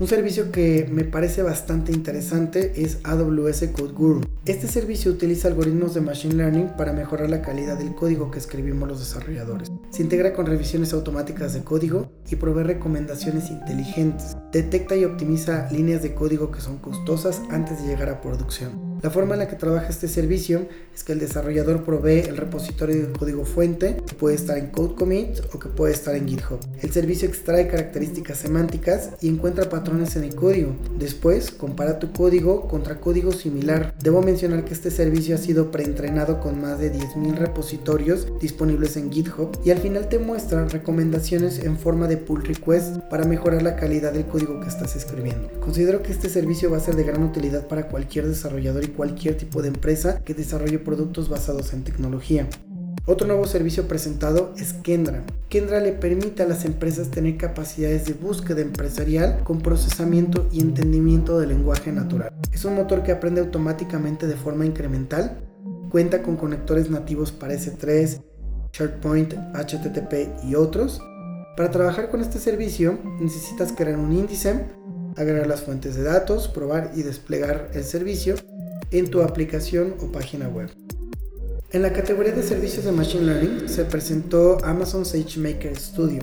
Un 0.00 0.08
servicio 0.08 0.50
que 0.50 0.88
me 0.90 1.04
parece 1.04 1.42
bastante 1.42 1.92
interesante 1.92 2.72
es 2.82 3.00
AWS 3.04 3.66
Code 3.76 3.92
Guru. 3.92 4.22
Este 4.46 4.66
servicio 4.66 5.12
utiliza 5.12 5.48
algoritmos 5.48 5.92
de 5.92 6.00
Machine 6.00 6.36
Learning 6.36 6.68
para 6.78 6.94
mejorar 6.94 7.28
la 7.28 7.42
calidad 7.42 7.76
del 7.76 7.94
código 7.94 8.30
que 8.30 8.38
escribimos 8.38 8.88
los 8.88 9.00
desarrolladores. 9.00 9.70
Se 9.90 10.02
integra 10.02 10.32
con 10.32 10.46
revisiones 10.46 10.94
automáticas 10.94 11.52
de 11.52 11.62
código 11.64 12.10
y 12.30 12.36
provee 12.36 12.62
recomendaciones 12.62 13.50
inteligentes. 13.50 14.38
Detecta 14.52 14.96
y 14.96 15.04
optimiza 15.04 15.68
líneas 15.70 16.02
de 16.02 16.14
código 16.14 16.50
que 16.50 16.62
son 16.62 16.78
costosas 16.78 17.42
antes 17.50 17.82
de 17.82 17.88
llegar 17.88 18.08
a 18.08 18.22
producción. 18.22 18.89
La 19.02 19.08
forma 19.08 19.32
en 19.32 19.40
la 19.40 19.48
que 19.48 19.56
trabaja 19.56 19.88
este 19.88 20.08
servicio 20.08 20.66
es 20.94 21.04
que 21.04 21.12
el 21.12 21.20
desarrollador 21.20 21.84
provee 21.84 22.20
el 22.28 22.36
repositorio 22.36 23.06
de 23.06 23.12
código 23.12 23.46
fuente, 23.46 23.96
que 24.06 24.14
puede 24.14 24.34
estar 24.34 24.58
en 24.58 24.66
Code 24.66 24.94
Commit 24.94 25.40
o 25.54 25.58
que 25.58 25.70
puede 25.70 25.94
estar 25.94 26.14
en 26.14 26.28
GitHub. 26.28 26.58
El 26.82 26.92
servicio 26.92 27.26
extrae 27.26 27.66
características 27.66 28.36
semánticas 28.36 29.10
y 29.22 29.28
encuentra 29.28 29.70
patrones 29.70 30.16
en 30.16 30.24
el 30.24 30.34
código. 30.34 30.76
Después, 30.98 31.50
compara 31.50 31.98
tu 31.98 32.12
código 32.12 32.68
contra 32.68 33.00
código 33.00 33.32
similar. 33.32 33.94
Debo 34.02 34.20
mencionar 34.20 34.66
que 34.66 34.74
este 34.74 34.90
servicio 34.90 35.34
ha 35.34 35.38
sido 35.38 35.70
preentrenado 35.70 36.40
con 36.40 36.60
más 36.60 36.78
de 36.78 36.92
10.000 36.92 37.36
repositorios 37.36 38.28
disponibles 38.38 38.98
en 38.98 39.10
GitHub 39.10 39.58
y 39.64 39.70
al 39.70 39.78
final 39.78 40.10
te 40.10 40.18
muestra 40.18 40.68
recomendaciones 40.68 41.60
en 41.60 41.78
forma 41.78 42.06
de 42.06 42.18
pull 42.18 42.44
request 42.44 42.98
para 43.08 43.24
mejorar 43.24 43.62
la 43.62 43.76
calidad 43.76 44.12
del 44.12 44.26
código 44.26 44.60
que 44.60 44.68
estás 44.68 44.94
escribiendo. 44.94 45.48
Considero 45.60 46.02
que 46.02 46.12
este 46.12 46.28
servicio 46.28 46.70
va 46.70 46.76
a 46.76 46.80
ser 46.80 46.96
de 46.96 47.04
gran 47.04 47.22
utilidad 47.22 47.66
para 47.66 47.88
cualquier 47.88 48.28
desarrollador 48.28 48.84
y 48.84 48.89
cualquier 48.92 49.36
tipo 49.36 49.62
de 49.62 49.68
empresa 49.68 50.22
que 50.24 50.34
desarrolle 50.34 50.78
productos 50.78 51.28
basados 51.28 51.72
en 51.72 51.84
tecnología. 51.84 52.48
Otro 53.06 53.26
nuevo 53.26 53.46
servicio 53.46 53.88
presentado 53.88 54.52
es 54.56 54.74
Kendra. 54.74 55.24
Kendra 55.48 55.80
le 55.80 55.92
permite 55.92 56.42
a 56.42 56.46
las 56.46 56.64
empresas 56.64 57.10
tener 57.10 57.38
capacidades 57.38 58.04
de 58.04 58.12
búsqueda 58.12 58.60
empresarial 58.60 59.42
con 59.42 59.62
procesamiento 59.62 60.46
y 60.52 60.60
entendimiento 60.60 61.38
del 61.40 61.48
lenguaje 61.48 61.90
natural. 61.92 62.30
Es 62.52 62.64
un 62.64 62.76
motor 62.76 63.02
que 63.02 63.10
aprende 63.10 63.40
automáticamente 63.40 64.26
de 64.26 64.36
forma 64.36 64.66
incremental, 64.66 65.38
cuenta 65.90 66.22
con 66.22 66.36
conectores 66.36 66.90
nativos 66.90 67.32
para 67.32 67.54
S3, 67.54 68.20
SharePoint, 68.72 69.34
HTTP 69.54 70.44
y 70.44 70.54
otros. 70.54 71.00
Para 71.56 71.70
trabajar 71.70 72.10
con 72.10 72.20
este 72.20 72.38
servicio 72.38 72.98
necesitas 73.20 73.72
crear 73.72 73.98
un 73.98 74.12
índice, 74.12 74.66
agregar 75.16 75.46
las 75.46 75.62
fuentes 75.62 75.96
de 75.96 76.04
datos, 76.04 76.48
probar 76.48 76.92
y 76.94 77.02
desplegar 77.02 77.70
el 77.74 77.82
servicio 77.82 78.36
en 78.90 79.10
tu 79.10 79.22
aplicación 79.22 79.94
o 80.00 80.06
página 80.06 80.48
web. 80.48 80.70
En 81.72 81.82
la 81.82 81.92
categoría 81.92 82.32
de 82.32 82.42
servicios 82.42 82.84
de 82.84 82.92
Machine 82.92 83.26
Learning 83.26 83.68
se 83.68 83.84
presentó 83.84 84.58
Amazon 84.64 85.04
SageMaker 85.04 85.76
Studio, 85.76 86.22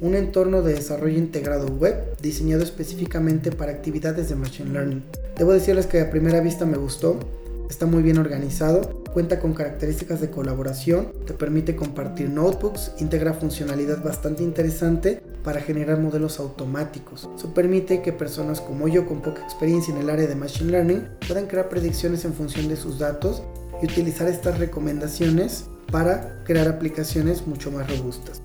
un 0.00 0.14
entorno 0.14 0.62
de 0.62 0.74
desarrollo 0.74 1.18
integrado 1.18 1.66
web 1.66 2.16
diseñado 2.22 2.62
específicamente 2.62 3.50
para 3.50 3.72
actividades 3.72 4.28
de 4.28 4.36
Machine 4.36 4.72
Learning. 4.72 5.02
Debo 5.36 5.52
decirles 5.52 5.86
que 5.86 6.00
a 6.00 6.10
primera 6.10 6.40
vista 6.40 6.64
me 6.66 6.76
gustó, 6.76 7.18
está 7.68 7.86
muy 7.86 8.02
bien 8.02 8.18
organizado, 8.18 9.04
cuenta 9.16 9.40
con 9.40 9.54
características 9.54 10.20
de 10.20 10.28
colaboración, 10.28 11.10
te 11.24 11.32
permite 11.32 11.74
compartir 11.74 12.28
notebooks, 12.28 12.92
integra 12.98 13.32
funcionalidad 13.32 14.04
bastante 14.04 14.42
interesante 14.42 15.22
para 15.42 15.62
generar 15.62 15.98
modelos 16.00 16.38
automáticos. 16.38 17.26
Eso 17.34 17.54
permite 17.54 18.02
que 18.02 18.12
personas 18.12 18.60
como 18.60 18.88
yo 18.88 19.06
con 19.06 19.22
poca 19.22 19.42
experiencia 19.42 19.94
en 19.94 20.02
el 20.02 20.10
área 20.10 20.26
de 20.26 20.34
Machine 20.34 20.70
Learning 20.70 21.08
puedan 21.26 21.46
crear 21.46 21.70
predicciones 21.70 22.26
en 22.26 22.34
función 22.34 22.68
de 22.68 22.76
sus 22.76 22.98
datos 22.98 23.42
y 23.80 23.86
utilizar 23.86 24.28
estas 24.28 24.58
recomendaciones 24.58 25.64
para 25.90 26.44
crear 26.44 26.68
aplicaciones 26.68 27.46
mucho 27.46 27.70
más 27.70 27.88
robustas. 27.88 28.42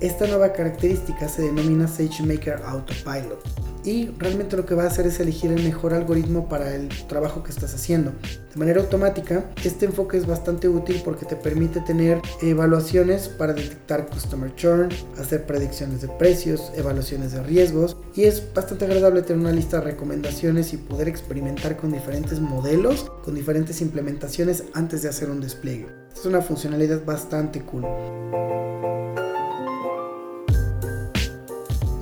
Esta 0.00 0.26
nueva 0.26 0.52
característica 0.52 1.28
se 1.28 1.42
denomina 1.42 1.86
SageMaker 1.86 2.60
Autopilot 2.64 3.67
y 3.84 4.06
realmente 4.18 4.56
lo 4.56 4.66
que 4.66 4.74
va 4.74 4.84
a 4.84 4.88
hacer 4.88 5.06
es 5.06 5.20
elegir 5.20 5.52
el 5.52 5.62
mejor 5.62 5.94
algoritmo 5.94 6.48
para 6.48 6.74
el 6.74 6.88
trabajo 7.06 7.42
que 7.42 7.50
estás 7.50 7.74
haciendo. 7.74 8.12
De 8.52 8.58
manera 8.58 8.80
automática, 8.80 9.44
este 9.64 9.86
enfoque 9.86 10.16
es 10.16 10.26
bastante 10.26 10.68
útil 10.68 11.00
porque 11.04 11.26
te 11.26 11.36
permite 11.36 11.80
tener 11.80 12.20
evaluaciones 12.42 13.28
para 13.28 13.52
detectar 13.52 14.06
customer 14.06 14.54
churn, 14.56 14.88
hacer 15.18 15.46
predicciones 15.46 16.02
de 16.02 16.08
precios, 16.08 16.72
evaluaciones 16.76 17.32
de 17.32 17.42
riesgos 17.42 17.96
y 18.14 18.24
es 18.24 18.42
bastante 18.52 18.86
agradable 18.86 19.22
tener 19.22 19.40
una 19.40 19.52
lista 19.52 19.78
de 19.78 19.84
recomendaciones 19.84 20.72
y 20.72 20.76
poder 20.76 21.08
experimentar 21.08 21.76
con 21.76 21.92
diferentes 21.92 22.40
modelos, 22.40 23.10
con 23.22 23.34
diferentes 23.34 23.80
implementaciones 23.80 24.64
antes 24.74 25.02
de 25.02 25.08
hacer 25.08 25.30
un 25.30 25.40
despliegue. 25.40 25.86
es 26.14 26.26
una 26.26 26.42
funcionalidad 26.42 27.04
bastante 27.04 27.60
cool. 27.62 27.84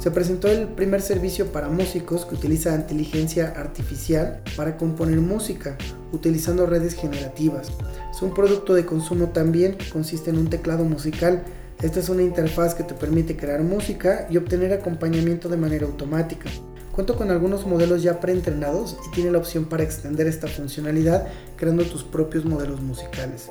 Se 0.07 0.12
presentó 0.12 0.47
el 0.47 0.69
primer 0.69 1.03
servicio 1.03 1.51
para 1.51 1.69
músicos 1.69 2.27
que 2.27 2.37
utiliza 2.37 2.77
inteligencia 2.77 3.49
artificial 3.57 4.40
para 4.57 4.77
componer 4.77 5.19
música 5.19 5.77
utilizando 6.12 6.64
redes 6.64 6.95
generativas. 6.95 7.73
Es 8.14 8.23
un 8.23 8.33
producto 8.33 8.75
de 8.75 8.87
consumo 8.87 9.31
también 9.31 9.77
que 9.77 9.90
consiste 9.90 10.31
en 10.31 10.38
un 10.38 10.49
teclado 10.49 10.85
musical. 10.85 11.42
Esta 11.83 11.99
es 11.99 12.09
una 12.09 12.23
interfaz 12.23 12.77
que 12.77 12.85
te 12.85 12.95
permite 12.95 13.37
crear 13.37 13.64
música 13.64 14.29
y 14.31 14.37
obtener 14.37 14.73
acompañamiento 14.73 15.49
de 15.49 15.57
manera 15.57 15.87
automática. 15.87 16.51
Cuento 16.92 17.16
con 17.16 17.33
algunos 17.33 17.66
modelos 17.66 18.05
ya 18.05 18.21
preentrenados 18.21 18.97
y 19.09 19.11
tiene 19.12 19.33
la 19.33 19.38
opción 19.38 19.64
para 19.64 19.83
extender 19.83 20.29
esta 20.29 20.47
funcionalidad 20.47 21.27
creando 21.57 21.83
tus 21.83 22.05
propios 22.05 22.45
modelos 22.45 22.81
musicales. 22.81 23.51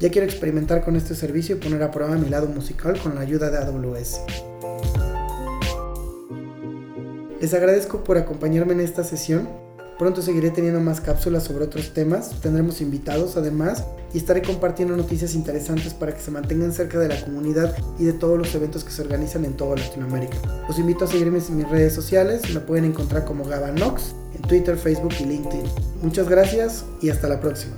Ya 0.00 0.10
quiero 0.10 0.26
experimentar 0.26 0.84
con 0.84 0.96
este 0.96 1.14
servicio 1.14 1.56
y 1.56 1.60
poner 1.60 1.82
a 1.82 1.90
prueba 1.90 2.14
mi 2.16 2.28
lado 2.28 2.46
musical 2.46 3.00
con 3.00 3.14
la 3.14 3.22
ayuda 3.22 3.48
de 3.48 3.56
AWS. 3.56 4.57
Les 7.40 7.54
agradezco 7.54 8.02
por 8.02 8.18
acompañarme 8.18 8.72
en 8.72 8.80
esta 8.80 9.04
sesión. 9.04 9.48
Pronto 9.96 10.22
seguiré 10.22 10.50
teniendo 10.50 10.80
más 10.80 11.00
cápsulas 11.00 11.42
sobre 11.42 11.64
otros 11.64 11.92
temas, 11.92 12.30
tendremos 12.40 12.80
invitados 12.80 13.36
además 13.36 13.84
y 14.14 14.18
estaré 14.18 14.42
compartiendo 14.42 14.96
noticias 14.96 15.34
interesantes 15.34 15.92
para 15.92 16.14
que 16.14 16.20
se 16.20 16.30
mantengan 16.30 16.72
cerca 16.72 17.00
de 17.00 17.08
la 17.08 17.20
comunidad 17.20 17.76
y 17.98 18.04
de 18.04 18.12
todos 18.12 18.38
los 18.38 18.54
eventos 18.54 18.84
que 18.84 18.92
se 18.92 19.02
organizan 19.02 19.44
en 19.44 19.54
toda 19.54 19.76
Latinoamérica. 19.76 20.36
Los 20.68 20.78
invito 20.78 21.04
a 21.04 21.08
seguirme 21.08 21.40
en 21.40 21.56
mis 21.56 21.68
redes 21.68 21.94
sociales, 21.94 22.42
me 22.54 22.60
pueden 22.60 22.84
encontrar 22.84 23.24
como 23.24 23.44
Gabanox 23.44 24.14
en 24.36 24.42
Twitter, 24.42 24.76
Facebook 24.76 25.14
y 25.18 25.24
LinkedIn. 25.24 25.64
Muchas 26.00 26.28
gracias 26.28 26.84
y 27.02 27.10
hasta 27.10 27.28
la 27.28 27.40
próxima. 27.40 27.74